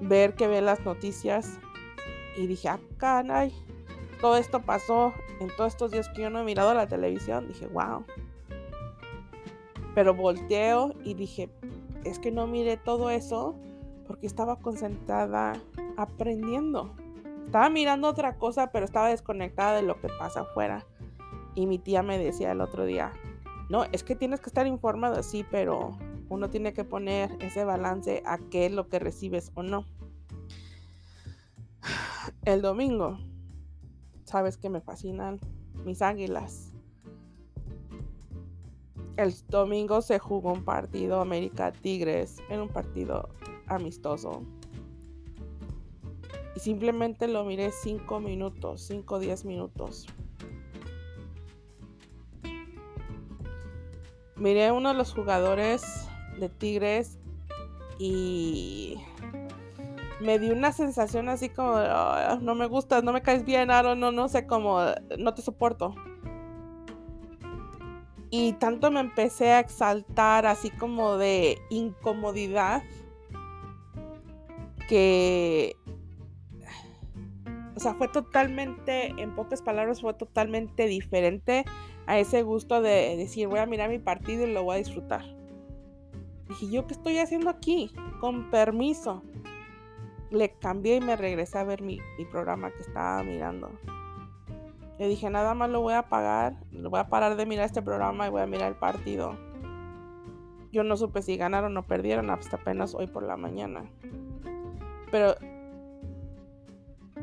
ver 0.00 0.34
que 0.34 0.48
ve 0.48 0.60
las 0.60 0.84
noticias 0.84 1.58
y 2.36 2.46
dije, 2.46 2.68
ah, 2.68 2.80
caray, 2.98 3.54
todo 4.20 4.36
esto 4.36 4.62
pasó 4.62 5.12
en 5.40 5.48
todos 5.56 5.72
estos 5.72 5.90
días 5.90 6.08
que 6.08 6.22
yo 6.22 6.30
no 6.30 6.40
he 6.40 6.44
mirado 6.44 6.74
la 6.74 6.86
televisión. 6.86 7.46
Dije, 7.48 7.66
wow. 7.66 8.04
Pero 9.94 10.14
volteo 10.14 10.94
y 11.04 11.14
dije, 11.14 11.50
es 12.04 12.18
que 12.18 12.30
no 12.30 12.46
miré 12.46 12.76
todo 12.76 13.10
eso 13.10 13.54
porque 14.06 14.26
estaba 14.26 14.56
concentrada 14.56 15.54
aprendiendo. 15.96 16.94
Estaba 17.44 17.68
mirando 17.70 18.08
otra 18.08 18.36
cosa, 18.36 18.72
pero 18.72 18.84
estaba 18.84 19.08
desconectada 19.08 19.76
de 19.76 19.82
lo 19.82 20.00
que 20.00 20.08
pasa 20.08 20.40
afuera. 20.40 20.86
Y 21.54 21.66
mi 21.66 21.78
tía 21.78 22.02
me 22.02 22.18
decía 22.18 22.52
el 22.52 22.60
otro 22.60 22.84
día, 22.84 23.12
no, 23.70 23.84
es 23.92 24.02
que 24.02 24.16
tienes 24.16 24.40
que 24.40 24.50
estar 24.50 24.66
informado, 24.66 25.22
sí, 25.22 25.44
pero 25.50 25.96
uno 26.28 26.50
tiene 26.50 26.72
que 26.72 26.84
poner 26.84 27.30
ese 27.40 27.64
balance 27.64 28.22
a 28.26 28.38
qué 28.38 28.66
es 28.66 28.72
lo 28.72 28.88
que 28.88 28.98
recibes 28.98 29.52
o 29.54 29.62
no. 29.62 29.86
El 32.44 32.60
domingo, 32.60 33.18
sabes 34.24 34.56
que 34.56 34.68
me 34.68 34.80
fascinan 34.80 35.38
mis 35.84 36.02
águilas. 36.02 36.73
El 39.16 39.32
domingo 39.48 40.02
se 40.02 40.18
jugó 40.18 40.52
un 40.52 40.64
partido 40.64 41.20
América 41.20 41.70
Tigres, 41.70 42.38
en 42.48 42.60
un 42.60 42.68
partido 42.68 43.28
amistoso. 43.66 44.42
Y 46.56 46.60
simplemente 46.60 47.28
lo 47.28 47.44
miré 47.44 47.70
5 47.70 48.20
minutos, 48.20 48.82
5 48.82 49.14
o 49.14 49.18
10 49.18 49.44
minutos. 49.44 50.06
Miré 54.36 54.72
uno 54.72 54.88
de 54.88 54.94
los 54.96 55.14
jugadores 55.14 56.08
de 56.40 56.48
Tigres 56.48 57.18
y 57.98 58.98
me 60.20 60.40
dio 60.40 60.52
una 60.52 60.72
sensación 60.72 61.28
así 61.28 61.50
como, 61.50 61.76
no 62.40 62.54
me 62.56 62.66
gustas, 62.66 63.04
no 63.04 63.12
me 63.12 63.22
caes 63.22 63.44
bien, 63.44 63.70
Aaron, 63.70 64.00
no, 64.00 64.10
no 64.10 64.28
sé 64.28 64.46
cómo, 64.46 64.80
no 65.18 65.34
te 65.34 65.42
soporto. 65.42 65.94
Y 68.36 68.54
tanto 68.54 68.90
me 68.90 68.98
empecé 68.98 69.52
a 69.52 69.60
exaltar 69.60 70.44
así 70.44 70.68
como 70.68 71.18
de 71.18 71.56
incomodidad 71.70 72.82
que, 74.88 75.76
o 77.76 77.78
sea, 77.78 77.94
fue 77.94 78.08
totalmente, 78.08 79.14
en 79.22 79.36
pocas 79.36 79.62
palabras, 79.62 80.00
fue 80.00 80.14
totalmente 80.14 80.88
diferente 80.88 81.64
a 82.08 82.18
ese 82.18 82.42
gusto 82.42 82.82
de 82.82 83.16
decir, 83.16 83.46
voy 83.46 83.60
a 83.60 83.66
mirar 83.66 83.88
mi 83.88 84.00
partido 84.00 84.44
y 84.44 84.52
lo 84.52 84.64
voy 84.64 84.74
a 84.74 84.78
disfrutar. 84.78 85.24
Dije, 86.48 86.68
¿yo 86.68 86.88
qué 86.88 86.94
estoy 86.94 87.18
haciendo 87.18 87.50
aquí? 87.50 87.92
Con 88.20 88.50
permiso. 88.50 89.22
Le 90.32 90.50
cambié 90.54 90.96
y 90.96 91.00
me 91.00 91.14
regresé 91.14 91.58
a 91.58 91.62
ver 91.62 91.82
mi, 91.82 92.00
programa 92.32 92.72
que 92.72 92.82
estaba 92.82 93.22
mirando. 93.22 93.70
Le 94.98 95.08
dije, 95.08 95.28
nada 95.28 95.54
más 95.54 95.70
lo 95.70 95.80
voy 95.80 95.94
a 95.94 96.00
apagar, 96.00 96.56
lo 96.70 96.90
voy 96.90 97.00
a 97.00 97.08
parar 97.08 97.36
de 97.36 97.46
mirar 97.46 97.66
este 97.66 97.82
programa 97.82 98.26
y 98.26 98.30
voy 98.30 98.42
a 98.42 98.46
mirar 98.46 98.68
el 98.68 98.78
partido. 98.78 99.36
Yo 100.70 100.84
no 100.84 100.96
supe 100.96 101.22
si 101.22 101.36
ganaron 101.36 101.76
o 101.76 101.86
perdieron 101.86 102.30
hasta 102.30 102.56
apenas 102.56 102.94
hoy 102.94 103.06
por 103.06 103.22
la 103.22 103.36
mañana. 103.36 103.90
Pero 105.10 105.34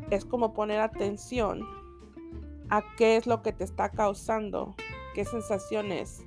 es 0.10 0.26
como 0.26 0.54
poner 0.54 0.80
atención 0.80 1.66
a 2.70 2.82
qué 2.96 3.18
es 3.18 3.28
lo 3.28 3.42
que 3.42 3.54
te 3.54 3.64
está 3.64 3.90
causando, 3.90 4.76
qué 5.14 5.26
sensaciones 5.26 6.26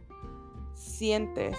sientes 0.74 1.58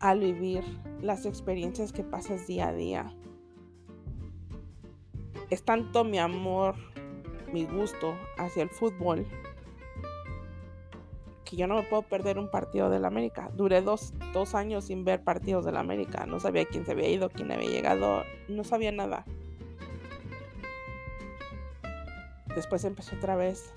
al 0.00 0.20
vivir 0.20 0.62
las 1.00 1.26
experiencias 1.26 1.92
que 1.92 2.04
pasas 2.04 2.46
día 2.46 2.68
a 2.68 2.72
día. 2.72 3.14
Es 5.50 5.64
tanto 5.64 6.04
mi 6.04 6.18
amor, 6.18 6.76
mi 7.52 7.64
gusto 7.64 8.14
hacia 8.36 8.62
el 8.62 8.68
fútbol, 8.68 9.26
que 11.44 11.56
yo 11.56 11.66
no 11.66 11.76
me 11.76 11.82
puedo 11.82 12.02
perder 12.02 12.38
un 12.38 12.50
partido 12.50 12.90
del 12.90 13.04
América. 13.04 13.50
Duré 13.54 13.80
dos, 13.80 14.12
dos 14.34 14.54
años 14.54 14.84
sin 14.84 15.04
ver 15.04 15.22
partidos 15.22 15.64
del 15.64 15.78
América. 15.78 16.26
No 16.26 16.40
sabía 16.40 16.66
quién 16.66 16.84
se 16.84 16.92
había 16.92 17.08
ido, 17.08 17.30
quién 17.30 17.50
había 17.50 17.70
llegado, 17.70 18.22
no 18.48 18.64
sabía 18.64 18.92
nada. 18.92 19.24
Después 22.54 22.84
empezó 22.84 23.16
otra 23.16 23.36
vez. 23.36 23.72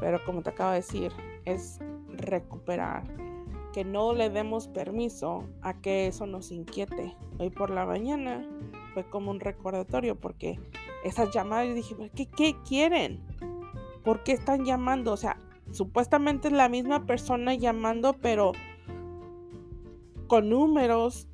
Pero 0.00 0.24
como 0.24 0.42
te 0.42 0.50
acabo 0.50 0.70
de 0.70 0.76
decir, 0.76 1.12
es 1.44 1.78
recuperar. 2.08 3.02
Que 3.72 3.84
no 3.84 4.14
le 4.14 4.30
demos 4.30 4.68
permiso 4.68 5.44
a 5.62 5.74
que 5.80 6.06
eso 6.06 6.26
nos 6.26 6.50
inquiete. 6.50 7.16
Hoy 7.38 7.50
por 7.50 7.70
la 7.70 7.86
mañana 7.86 8.44
fue 8.94 9.04
como 9.04 9.30
un 9.30 9.40
recordatorio 9.40 10.16
porque 10.16 10.58
esas 11.04 11.30
llamadas 11.32 11.68
yo 11.68 11.74
dije, 11.74 11.94
¿qué, 12.14 12.26
¿qué 12.26 12.56
quieren? 12.66 13.20
¿Por 14.04 14.22
qué 14.22 14.32
están 14.32 14.64
llamando? 14.64 15.12
O 15.12 15.16
sea, 15.16 15.36
supuestamente 15.72 16.48
es 16.48 16.54
la 16.54 16.68
misma 16.68 17.06
persona 17.06 17.54
llamando, 17.54 18.14
pero 18.14 18.52
con 20.26 20.48
números 20.48 21.28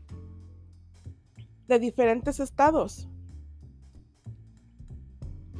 de 1.68 1.78
diferentes 1.78 2.40
estados. 2.40 3.08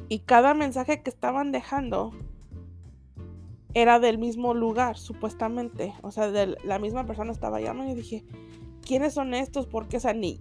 Y 0.09 0.19
cada 0.19 0.53
mensaje 0.53 1.03
que 1.03 1.09
estaban 1.09 1.51
dejando 1.51 2.13
era 3.73 3.99
del 3.99 4.17
mismo 4.17 4.53
lugar, 4.53 4.97
supuestamente. 4.97 5.93
O 6.01 6.11
sea, 6.11 6.31
de 6.31 6.55
la 6.63 6.79
misma 6.79 7.05
persona 7.05 7.31
estaba 7.31 7.59
llamando 7.59 7.91
y 7.91 7.95
dije, 7.95 8.25
¿quiénes 8.87 9.13
son 9.13 9.33
estos? 9.33 9.67
Porque, 9.67 9.97
o 9.97 9.99
sea, 9.99 10.13
ni, 10.13 10.39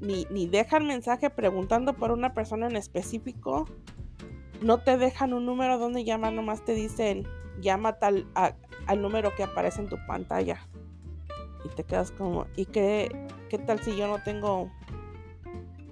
dejan 0.50 0.86
mensaje 0.86 1.28
preguntando 1.30 1.94
por 1.94 2.12
una 2.12 2.32
persona 2.32 2.68
en 2.68 2.76
específico. 2.76 3.66
No 4.62 4.78
te 4.78 4.96
dejan 4.96 5.34
un 5.34 5.44
número 5.44 5.78
donde 5.78 6.04
llamar, 6.04 6.32
nomás 6.32 6.64
te 6.64 6.72
dicen, 6.72 7.26
llama 7.60 7.98
tal 7.98 8.26
al 8.34 9.02
número 9.02 9.34
que 9.34 9.42
aparece 9.42 9.80
en 9.80 9.88
tu 9.88 9.96
pantalla. 10.06 10.66
Y 11.64 11.68
te 11.74 11.82
quedas 11.82 12.12
como, 12.12 12.46
¿y 12.54 12.66
qué, 12.66 13.10
qué 13.50 13.58
tal 13.58 13.80
si 13.80 13.96
yo 13.96 14.06
no 14.06 14.22
tengo 14.22 14.70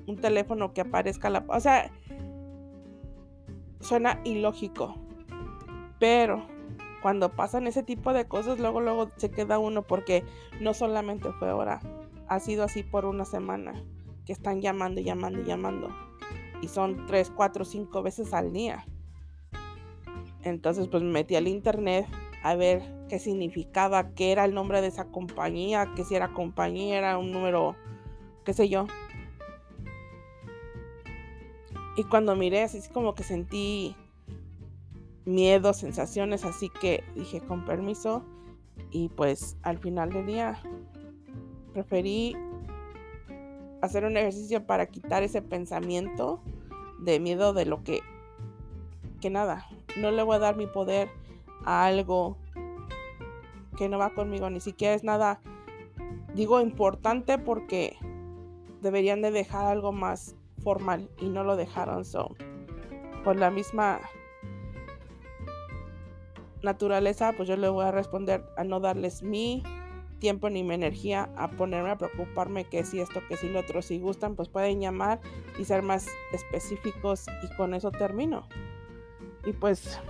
un 0.06 0.16
teléfono 0.16 0.72
que 0.72 0.82
aparezca 0.82 1.28
la... 1.30 1.44
O 1.48 1.58
sea, 1.58 1.90
suena 3.80 4.20
ilógico. 4.24 4.94
Pero 5.98 6.46
cuando 7.02 7.30
pasan 7.30 7.66
ese 7.66 7.82
tipo 7.82 8.12
de 8.12 8.26
cosas, 8.26 8.60
luego, 8.60 8.80
luego 8.80 9.10
se 9.16 9.30
queda 9.30 9.58
uno 9.58 9.82
porque 9.82 10.24
no 10.60 10.72
solamente 10.72 11.32
fue 11.32 11.50
ahora, 11.50 11.80
ha 12.28 12.40
sido 12.40 12.64
así 12.64 12.82
por 12.82 13.04
una 13.04 13.24
semana, 13.24 13.84
que 14.24 14.32
están 14.32 14.60
llamando 14.60 15.00
y 15.00 15.04
llamando 15.04 15.40
y 15.40 15.44
llamando. 15.44 15.88
Y 16.62 16.68
son 16.68 17.06
tres, 17.06 17.30
cuatro, 17.34 17.64
cinco 17.64 18.02
veces 18.02 18.32
al 18.32 18.52
día. 18.52 18.86
Entonces 20.42 20.88
pues 20.88 21.02
me 21.02 21.10
metí 21.10 21.36
al 21.36 21.48
internet 21.48 22.06
a 22.42 22.54
ver 22.54 22.82
qué 23.08 23.18
significaba, 23.18 24.10
qué 24.14 24.32
era 24.32 24.44
el 24.44 24.54
nombre 24.54 24.80
de 24.80 24.88
esa 24.88 25.06
compañía, 25.06 25.92
que 25.94 26.04
si 26.04 26.14
era 26.14 26.32
compañía, 26.32 26.98
era 26.98 27.18
un 27.18 27.32
número, 27.32 27.74
qué 28.44 28.52
sé 28.52 28.68
yo. 28.68 28.86
Y 31.96 32.04
cuando 32.04 32.34
miré, 32.34 32.62
así 32.62 32.80
como 32.92 33.14
que 33.14 33.22
sentí 33.22 33.96
miedo, 35.24 35.72
sensaciones, 35.72 36.44
así 36.44 36.68
que 36.68 37.04
dije 37.14 37.40
con 37.40 37.64
permiso. 37.64 38.24
Y 38.90 39.08
pues 39.08 39.56
al 39.62 39.78
final 39.78 40.10
del 40.10 40.26
día 40.26 40.60
preferí 41.74 42.36
hacer 43.82 44.04
un 44.04 44.16
ejercicio 44.16 44.64
para 44.64 44.86
quitar 44.86 45.22
ese 45.22 45.42
pensamiento 45.42 46.40
de 47.00 47.20
miedo 47.20 47.52
de 47.52 47.66
lo 47.66 47.82
que, 47.82 48.00
que 49.20 49.28
nada, 49.28 49.66
no 49.96 50.10
le 50.10 50.22
voy 50.22 50.36
a 50.36 50.38
dar 50.38 50.56
mi 50.56 50.66
poder 50.66 51.10
a 51.64 51.84
algo 51.84 52.38
que 53.76 53.88
no 53.88 53.98
va 53.98 54.14
conmigo, 54.14 54.48
ni 54.48 54.60
siquiera 54.60 54.94
es 54.94 55.02
nada, 55.02 55.40
digo, 56.34 56.60
importante 56.60 57.38
porque 57.38 57.96
deberían 58.80 59.20
de 59.20 59.32
dejar 59.32 59.66
algo 59.66 59.92
más 59.92 60.36
formal 60.62 61.10
y 61.18 61.28
no 61.28 61.42
lo 61.42 61.56
dejaron. 61.56 62.04
Por 63.24 63.36
la 63.36 63.50
misma 63.50 64.00
naturaleza, 66.62 67.32
pues 67.36 67.48
yo 67.48 67.56
le 67.56 67.68
voy 67.68 67.84
a 67.84 67.90
responder 67.90 68.44
a 68.56 68.64
no 68.64 68.80
darles 68.80 69.22
mi 69.22 69.62
tiempo 70.24 70.48
ni 70.48 70.64
mi 70.64 70.74
energía 70.74 71.28
a 71.36 71.50
ponerme 71.50 71.90
a 71.90 71.98
preocuparme 71.98 72.64
que 72.64 72.82
si 72.82 72.98
esto, 72.98 73.20
que 73.28 73.36
si 73.36 73.50
lo 73.50 73.60
otro, 73.60 73.82
si 73.82 73.98
gustan, 73.98 74.36
pues 74.36 74.48
pueden 74.48 74.80
llamar 74.80 75.20
y 75.58 75.66
ser 75.66 75.82
más 75.82 76.06
específicos 76.32 77.26
y 77.42 77.54
con 77.56 77.74
eso 77.74 77.90
termino. 77.90 78.48
Y 79.44 79.52
pues 79.52 80.00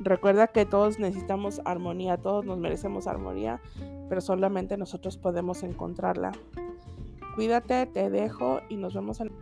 Recuerda 0.00 0.46
que 0.46 0.64
todos 0.64 1.00
necesitamos 1.00 1.60
armonía, 1.64 2.16
todos 2.16 2.44
nos 2.44 2.56
merecemos 2.56 3.08
armonía, 3.08 3.60
pero 4.08 4.20
solamente 4.20 4.76
nosotros 4.76 5.16
podemos 5.16 5.64
encontrarla. 5.64 6.30
Cuídate, 7.34 7.84
te 7.86 8.08
dejo 8.08 8.60
y 8.68 8.76
nos 8.76 8.94
vemos 8.94 9.20
en... 9.20 9.32